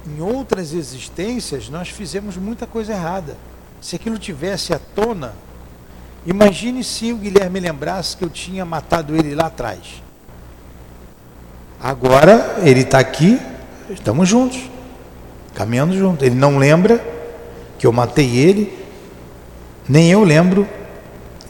Em 0.07 0.21
outras 0.21 0.73
existências, 0.73 1.69
nós 1.69 1.89
fizemos 1.89 2.37
muita 2.37 2.67
coisa 2.67 2.93
errada. 2.93 3.37
Se 3.81 3.97
aquilo 3.97 4.19
tivesse 4.19 4.73
à 4.75 4.79
tona, 4.79 5.35
imagine 6.27 6.85
se 6.85 7.13
o 7.13 7.17
Guilherme 7.17 7.61
lembrasse 7.61 8.17
que 8.17 8.25
eu 8.25 8.31
tinha 8.31 8.65
matado 8.65 9.17
ele 9.17 9.35
lá 9.35 9.47
atrás. 9.47 10.03
Agora 11.83 12.59
ele 12.63 12.81
está 12.81 12.99
aqui, 12.99 13.41
estamos 13.89 14.29
juntos 14.29 14.71
caminhando 15.55 15.97
junto. 15.97 16.25
Ele 16.25 16.35
não 16.35 16.59
lembra 16.59 17.05
que 17.79 17.87
eu 17.87 17.93
matei 17.93 18.37
ele, 18.37 18.73
nem 19.89 20.11
eu 20.11 20.23
lembro 20.23 20.67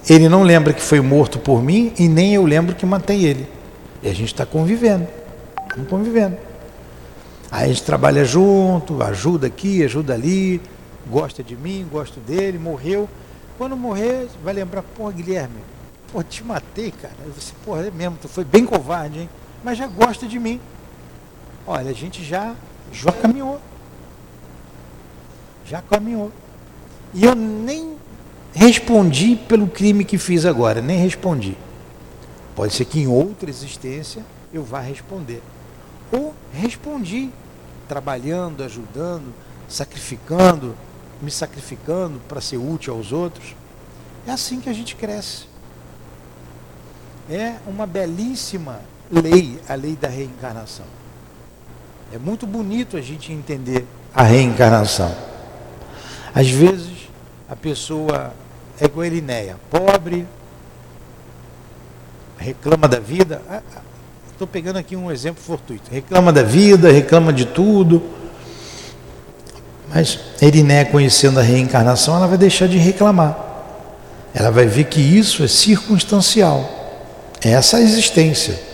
Ele 0.08 0.28
não 0.28 0.42
lembra 0.42 0.72
que 0.72 0.80
foi 0.80 1.00
morto 1.00 1.38
por 1.38 1.62
mim 1.62 1.92
e 1.98 2.08
nem 2.08 2.34
eu 2.34 2.44
lembro 2.44 2.74
que 2.74 2.86
matei 2.86 3.24
ele. 3.24 3.46
E 4.02 4.08
a 4.08 4.14
gente 4.14 4.32
está 4.32 4.46
convivendo. 4.46 5.06
Estamos 5.68 5.88
convivendo. 5.88 6.36
Aí 7.50 7.64
a 7.64 7.68
gente 7.68 7.82
trabalha 7.82 8.24
junto, 8.24 9.02
ajuda 9.02 9.46
aqui, 9.46 9.84
ajuda 9.84 10.14
ali, 10.14 10.60
gosta 11.08 11.42
de 11.42 11.56
mim, 11.56 11.86
gosto 11.90 12.18
dele, 12.20 12.58
morreu. 12.58 13.08
Quando 13.58 13.76
morrer, 13.76 14.28
vai 14.42 14.54
lembrar, 14.54 14.82
pô, 14.82 15.10
Guilherme, 15.10 15.56
pô, 16.12 16.22
te 16.22 16.42
matei, 16.42 16.92
cara. 16.92 17.14
Você, 17.36 17.52
porra, 17.64 17.86
é 17.86 17.90
mesmo, 17.90 18.16
tu 18.22 18.28
foi 18.28 18.44
bem 18.44 18.64
covarde, 18.64 19.20
hein? 19.20 19.28
Mas 19.62 19.78
já 19.78 19.86
gosta 19.86 20.26
de 20.26 20.38
mim. 20.38 20.60
Olha, 21.66 21.90
a 21.90 21.94
gente 21.94 22.24
já, 22.24 22.54
já 22.92 23.12
caminhou. 23.12 23.60
Já 25.64 25.82
caminhou. 25.82 26.32
E 27.12 27.24
eu 27.24 27.34
nem 27.34 27.96
respondi 28.52 29.36
pelo 29.36 29.68
crime 29.68 30.04
que 30.04 30.18
fiz 30.18 30.44
agora, 30.44 30.80
nem 30.80 30.98
respondi. 30.98 31.56
Pode 32.54 32.74
ser 32.74 32.84
que 32.84 33.00
em 33.00 33.06
outra 33.06 33.48
existência 33.48 34.24
eu 34.52 34.64
vá 34.64 34.80
responder. 34.80 35.42
Ou 36.12 36.34
respondi, 36.52 37.30
trabalhando, 37.88 38.64
ajudando, 38.64 39.32
sacrificando, 39.68 40.76
me 41.22 41.30
sacrificando 41.30 42.20
para 42.28 42.40
ser 42.40 42.56
útil 42.56 42.94
aos 42.94 43.12
outros. 43.12 43.54
É 44.26 44.32
assim 44.32 44.60
que 44.60 44.68
a 44.68 44.72
gente 44.72 44.96
cresce. 44.96 45.44
É 47.28 47.56
uma 47.66 47.86
belíssima 47.86 48.80
lei, 49.10 49.58
a 49.68 49.74
lei 49.74 49.96
da 49.96 50.08
reencarnação. 50.08 50.86
É 52.12 52.18
muito 52.18 52.46
bonito 52.46 52.96
a 52.96 53.00
gente 53.00 53.32
entender 53.32 53.86
a 54.14 54.22
reencarnação. 54.22 55.14
Às 56.34 56.48
vezes 56.50 57.08
a 57.48 57.56
pessoa 57.56 58.32
é 58.80 58.84
igual 58.84 59.06
a 59.06 59.56
pobre, 59.70 60.26
reclama 62.38 62.88
da 62.88 62.98
vida. 62.98 63.42
Estou 63.46 63.52
ah, 63.52 64.42
ah, 64.42 64.46
pegando 64.46 64.78
aqui 64.78 64.96
um 64.96 65.10
exemplo 65.10 65.42
fortuito. 65.42 65.90
Reclama 65.90 66.32
da 66.32 66.42
vida, 66.42 66.90
reclama 66.90 67.32
de 67.32 67.44
tudo. 67.44 68.02
Mas 69.92 70.18
Elinéia, 70.40 70.84
conhecendo 70.84 71.40
a 71.40 71.42
reencarnação, 71.42 72.16
ela 72.16 72.26
vai 72.26 72.38
deixar 72.38 72.68
de 72.68 72.78
reclamar. 72.78 73.36
Ela 74.32 74.50
vai 74.50 74.66
ver 74.66 74.84
que 74.84 75.00
isso 75.00 75.42
é 75.42 75.48
circunstancial. 75.48 76.78
É 77.44 77.50
essa 77.50 77.78
a 77.78 77.80
existência. 77.80 78.69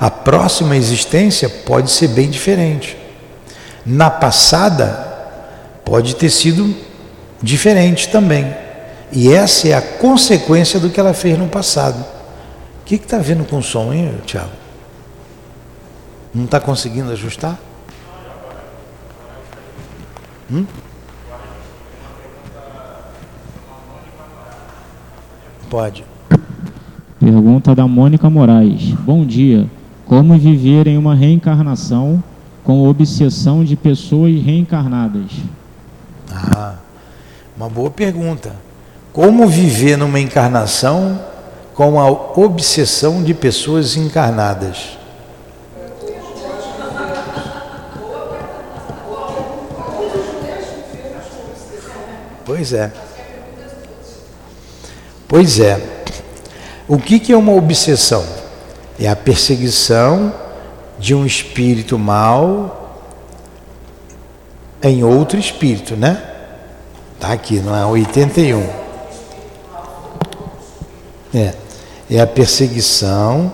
A 0.00 0.10
próxima 0.10 0.78
existência 0.78 1.46
pode 1.46 1.90
ser 1.90 2.08
bem 2.08 2.30
diferente. 2.30 2.96
Na 3.84 4.08
passada, 4.08 4.86
pode 5.84 6.16
ter 6.16 6.30
sido 6.30 6.74
diferente 7.42 8.08
também. 8.08 8.56
E 9.12 9.30
essa 9.30 9.68
é 9.68 9.74
a 9.74 9.82
consequência 9.82 10.80
do 10.80 10.88
que 10.88 10.98
ela 10.98 11.12
fez 11.12 11.38
no 11.38 11.48
passado. 11.48 12.02
O 12.80 12.84
que 12.86 12.94
está 12.94 13.18
vendo 13.18 13.44
com 13.44 13.58
o 13.58 13.62
som, 13.62 13.92
hein, 13.92 14.14
Tiago? 14.24 14.48
Não 16.32 16.46
está 16.46 16.58
conseguindo 16.58 17.12
ajustar? 17.12 17.58
Hum? 20.50 20.64
Pode. 25.68 26.06
Pergunta 27.18 27.74
da 27.74 27.86
Mônica 27.86 28.30
Moraes. 28.30 28.92
Bom 28.94 29.26
dia. 29.26 29.68
Como 30.10 30.36
viver 30.36 30.88
em 30.88 30.98
uma 30.98 31.14
reencarnação 31.14 32.20
com 32.64 32.88
obsessão 32.88 33.62
de 33.62 33.76
pessoas 33.76 34.42
reencarnadas? 34.42 35.30
Ah, 36.28 36.74
uma 37.56 37.68
boa 37.68 37.92
pergunta. 37.92 38.52
Como 39.12 39.46
viver 39.46 39.96
numa 39.96 40.18
encarnação 40.18 41.16
com 41.76 42.00
a 42.00 42.10
obsessão 42.10 43.22
de 43.22 43.32
pessoas 43.32 43.96
encarnadas? 43.96 44.98
Pois 52.44 52.72
é. 52.72 52.92
Pois 55.28 55.60
é. 55.60 55.80
O 56.88 56.98
que, 56.98 57.20
que 57.20 57.32
é 57.32 57.36
uma 57.36 57.52
obsessão? 57.52 58.39
É 59.00 59.08
a 59.08 59.16
perseguição 59.16 60.34
de 60.98 61.14
um 61.14 61.24
espírito 61.24 61.98
mal 61.98 63.08
em 64.82 65.02
outro 65.02 65.38
espírito, 65.38 65.96
né? 65.96 66.22
Está 67.14 67.32
aqui, 67.32 67.60
não 67.60 67.74
é 67.74 67.86
81. 67.86 68.60
É, 71.34 71.54
é 72.10 72.20
a 72.20 72.26
perseguição 72.26 73.50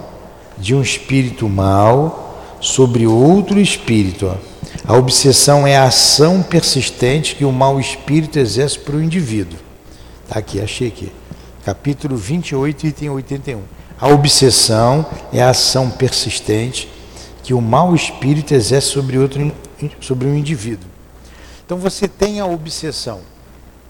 de 0.59 0.75
um 0.75 0.83
espírito 0.83 1.49
mal 1.49 2.41
sobre 2.61 3.07
outro 3.07 3.61
espírito. 3.61 4.37
A 4.85 4.95
obsessão 4.95 5.65
é 5.65 5.77
a 5.77 5.85
ação 5.85 6.43
persistente 6.43 7.37
que 7.37 7.45
o 7.45 7.53
mau 7.53 7.79
espírito 7.79 8.39
exerce 8.39 8.81
para 8.81 8.97
o 8.97 9.03
indivíduo. 9.03 9.59
Está 10.25 10.41
aqui, 10.41 10.61
achei 10.61 10.89
aqui. 10.89 11.13
Capítulo 11.65 12.17
28, 12.17 12.87
item 12.89 13.11
81. 13.11 13.76
A 13.99 14.09
obsessão 14.09 15.07
é 15.33 15.43
a 15.43 15.51
ação 15.51 15.91
persistente 15.91 16.91
que 17.43 17.55
o 17.55 17.61
mau 17.61 17.95
espírito 17.95 18.53
exerce 18.53 18.89
sobre, 18.89 19.19
outro, 19.19 19.53
sobre 20.01 20.27
um 20.27 20.35
indivíduo. 20.35 20.89
Então 21.65 21.79
você 21.79 22.07
tem 22.07 22.39
a 22.41 22.47
obsessão 22.47 23.21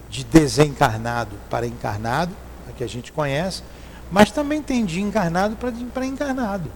de 0.08 0.24
desencarnado 0.24 1.32
para 1.50 1.66
encarnado, 1.66 2.32
a 2.68 2.72
que 2.72 2.84
a 2.84 2.88
gente 2.88 3.10
conhece, 3.10 3.62
mas 4.10 4.30
também 4.30 4.62
tem 4.62 4.84
de 4.84 5.00
encarnado 5.00 5.56
para 5.92 6.06
encarnado. 6.06 6.70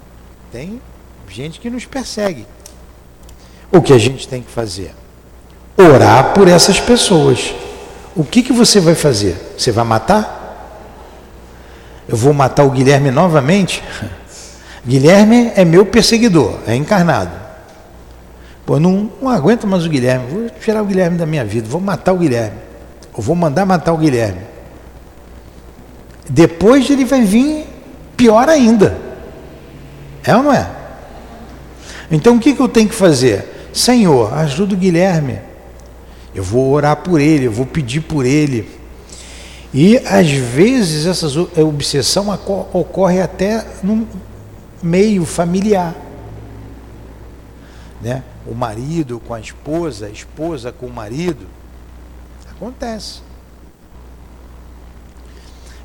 Tem 0.50 0.80
gente 1.28 1.60
que 1.60 1.70
nos 1.70 1.84
persegue. 1.84 2.46
O 3.70 3.80
que 3.80 3.92
a 3.92 3.98
gente 3.98 4.26
tem 4.26 4.42
que 4.42 4.50
fazer? 4.50 4.94
Orar 5.78 6.34
por 6.34 6.48
essas 6.48 6.80
pessoas. 6.80 7.54
O 8.16 8.24
que, 8.24 8.42
que 8.42 8.52
você 8.52 8.80
vai 8.80 8.96
fazer? 8.96 9.54
Você 9.56 9.70
vai 9.70 9.84
matar? 9.84 10.39
Eu 12.10 12.16
vou 12.16 12.32
matar 12.32 12.64
o 12.64 12.70
Guilherme 12.70 13.12
novamente? 13.12 13.82
Guilherme 14.84 15.52
é 15.54 15.64
meu 15.64 15.86
perseguidor, 15.86 16.58
é 16.66 16.74
encarnado. 16.74 17.30
Pô, 18.66 18.80
não, 18.80 19.08
não 19.22 19.28
aguento 19.28 19.64
mais 19.66 19.86
o 19.86 19.88
Guilherme, 19.88 20.26
vou 20.28 20.50
tirar 20.60 20.82
o 20.82 20.86
Guilherme 20.86 21.16
da 21.16 21.24
minha 21.24 21.44
vida, 21.44 21.68
vou 21.68 21.80
matar 21.80 22.12
o 22.12 22.18
Guilherme. 22.18 22.58
Eu 23.16 23.22
vou 23.22 23.36
mandar 23.36 23.64
matar 23.64 23.92
o 23.92 23.96
Guilherme. 23.96 24.40
Depois 26.28 26.90
ele 26.90 27.04
vai 27.04 27.22
vir 27.22 27.64
pior 28.16 28.48
ainda. 28.48 28.98
É 30.24 30.36
ou 30.36 30.42
não 30.42 30.52
é? 30.52 30.68
Então 32.10 32.36
o 32.36 32.40
que, 32.40 32.54
que 32.54 32.60
eu 32.60 32.68
tenho 32.68 32.88
que 32.88 32.94
fazer? 32.94 33.68
Senhor, 33.72 34.34
ajuda 34.34 34.74
o 34.74 34.78
Guilherme. 34.78 35.38
Eu 36.34 36.42
vou 36.42 36.72
orar 36.72 36.96
por 36.96 37.20
ele, 37.20 37.46
eu 37.46 37.52
vou 37.52 37.66
pedir 37.66 38.00
por 38.00 38.26
ele. 38.26 38.79
E 39.72 39.98
às 39.98 40.28
vezes 40.30 41.06
essa 41.06 41.26
obsessão 41.62 42.28
ocorre 42.72 43.20
até 43.20 43.64
no 43.82 44.06
meio 44.82 45.24
familiar. 45.24 45.94
Né? 48.00 48.24
O 48.46 48.54
marido 48.54 49.20
com 49.20 49.34
a 49.34 49.40
esposa, 49.40 50.06
a 50.06 50.10
esposa 50.10 50.72
com 50.72 50.86
o 50.86 50.92
marido. 50.92 51.46
Acontece. 52.50 53.22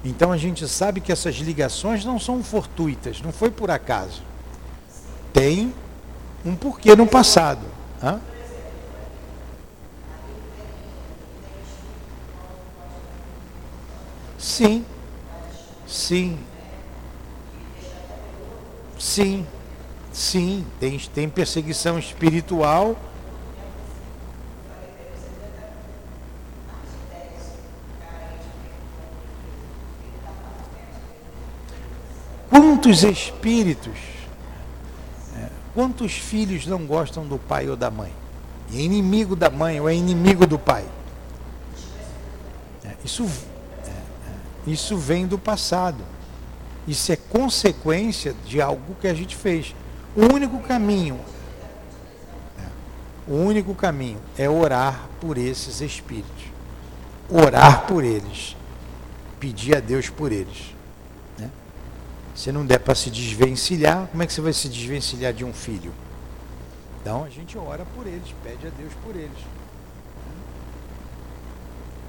Então 0.03 0.31
a 0.31 0.38
gente 0.38 0.67
sabe 0.67 0.99
que 0.99 1.11
essas 1.11 1.36
ligações 1.36 2.05
não 2.05 2.19
são 2.19 2.43
fortuitas, 2.43 3.21
não 3.21 3.31
foi 3.31 3.51
por 3.51 3.69
acaso. 3.69 4.21
Tem 5.33 5.73
um 6.45 6.55
porquê 6.55 6.95
no 6.95 7.05
passado. 7.05 7.65
Hã? 8.01 8.19
Sim, 14.46 14.86
sim, 15.88 16.38
sim, 19.00 19.48
sim. 20.14 20.64
Tem, 20.80 21.00
tem 21.00 21.28
perseguição 21.28 21.98
espiritual. 21.98 22.96
Quantos 32.52 33.04
espíritos 33.04 33.98
Quantos 35.74 36.14
filhos 36.14 36.68
não 36.68 36.86
gostam 36.86 37.26
do 37.26 37.39
pai 37.39 37.68
ou 37.68 37.76
da 37.76 37.89
mãe? 37.89 38.14
é 38.72 38.78
inimigo 38.78 39.36
da 39.36 39.50
mãe 39.50 39.82
ou 39.82 39.89
é 39.89 39.96
inimigo 39.96 40.46
do 40.46 40.60
pai? 40.60 40.86
É, 42.84 42.93
isso, 43.04 43.24
é, 43.24 43.26
é, 43.26 43.55
isso 44.66 44.97
vem 44.97 45.28
do 45.28 45.38
passado. 45.38 46.03
Isso 46.88 47.11
é 47.11 47.16
consequência 47.16 48.36
de 48.45 48.61
algo 48.61 48.95
que 49.01 49.07
a 49.07 49.13
gente 49.13 49.36
fez. 49.36 49.76
O 50.16 50.34
único 50.34 50.59
caminho, 50.59 51.20
o 53.28 53.34
único 53.34 53.74
caminho 53.74 54.20
é 54.38 54.49
orar 54.49 55.07
por 55.20 55.38
esses 55.38 55.82
espíritos. 55.82 56.45
Orar 57.30 57.86
por 57.88 58.03
eles. 58.03 58.55
pedir 59.39 59.76
a 59.76 59.80
Deus 59.80 60.09
por 60.09 60.32
eles. 60.32 60.74
Né? 61.38 61.49
Se 62.34 62.51
não 62.51 62.66
der 62.66 62.80
para 62.80 62.95
se 62.95 63.09
desvencilhar, 63.09 64.07
como 64.07 64.24
é 64.24 64.28
que 64.28 64.34
você 64.34 64.41
vai 64.41 64.53
se 64.53 64.70
desvencilhar 64.70 65.34
de 65.34 65.43
um 65.43 65.53
filho? 65.53 65.91
Então 67.01 67.24
a 67.24 67.30
gente 67.30 67.57
ora 67.57 67.86
por 67.95 68.07
eles, 68.07 68.34
pede 68.43 68.66
a 68.66 68.70
Deus 68.72 68.93
por 69.03 69.16
eles. 69.16 69.38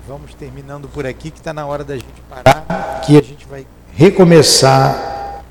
Vamos 0.06 0.34
terminando 0.34 0.88
por 0.88 1.04
aqui, 1.04 1.32
que 1.32 1.38
está 1.38 1.52
na 1.52 1.66
hora 1.66 1.82
da 1.82 1.94
gente 1.94 2.22
parar, 2.30 3.00
que 3.00 3.18
a 3.18 3.22
gente 3.22 3.44
vai 3.44 3.66
recomeçar 3.92 5.42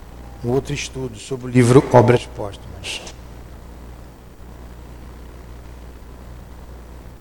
um 0.45 0.49
outro 0.49 0.73
estudo 0.73 1.17
sobre 1.17 1.47
o 1.47 1.49
livro 1.49 1.83
Obras 1.91 2.25
Póstumas. 2.25 3.01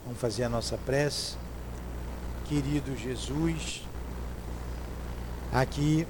Vamos 0.05 0.21
fazer 0.21 0.45
a 0.45 0.49
nossa 0.49 0.79
prece. 0.87 1.35
Querido 2.45 2.97
Jesus, 2.97 3.83
aqui 5.53 6.07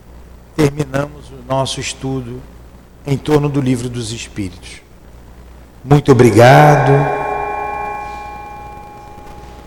terminamos 0.55 1.31
o 1.31 1.43
nosso 1.49 1.81
estudo 1.81 2.43
em 3.07 3.17
torno 3.17 3.49
do 3.49 3.63
livro 3.63 3.89
dos 3.89 4.13
Espíritos. 4.13 4.83
Muito 5.83 6.13
obrigado 6.13 7.24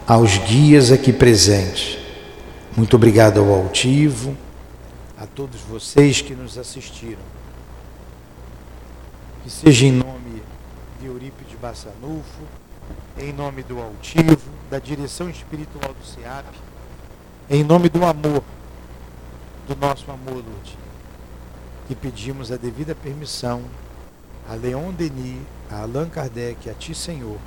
aos 0.08 0.38
guias 0.38 0.90
aqui 0.90 1.12
presentes. 1.12 1.98
Muito 2.78 2.96
obrigado 2.96 3.42
ao 3.42 3.54
Altivo, 3.54 4.38
a 5.18 5.26
todos 5.26 5.60
vocês 5.60 6.22
que 6.22 6.34
nos 6.34 6.58
assistiram. 6.58 7.22
Que 9.44 9.50
seja 9.50 9.86
em 9.86 9.92
nome 9.92 10.42
de 11.02 11.08
Eurípides 11.08 11.60
Bassanufo, 11.62 12.42
em 13.18 13.34
nome 13.34 13.64
do 13.64 13.82
Altivo, 13.82 14.50
da 14.72 14.80
direção 14.80 15.30
espiritual 15.30 15.94
do 15.94 16.06
SEAP, 16.06 16.46
em 17.50 17.64
nome 17.66 17.90
do 17.90 18.06
amor, 18.06 18.44
do 19.68 19.76
nosso 19.76 20.10
amor, 20.10 20.36
Lute, 20.36 20.78
que 21.90 21.96
pedimos 21.96 22.50
a 22.50 22.56
devida 22.56 22.96
permissão 22.96 23.62
a 24.50 24.54
Leon 24.54 24.94
Denis, 24.94 25.42
a 25.70 25.82
Allan 25.82 26.08
Kardec, 26.08 26.70
a 26.70 26.74
Ti, 26.74 26.96
Senhor, 26.96 27.38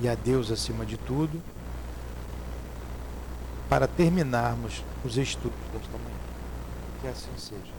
e 0.00 0.08
a 0.08 0.14
Deus 0.14 0.52
acima 0.52 0.86
de 0.86 0.96
tudo, 0.96 1.42
para 3.68 3.86
terminarmos 3.86 4.82
os 5.04 5.16
estudos 5.16 5.58
desta 5.72 5.98
manhã. 5.98 6.16
Que 7.00 7.08
assim 7.08 7.30
seja. 7.36 7.75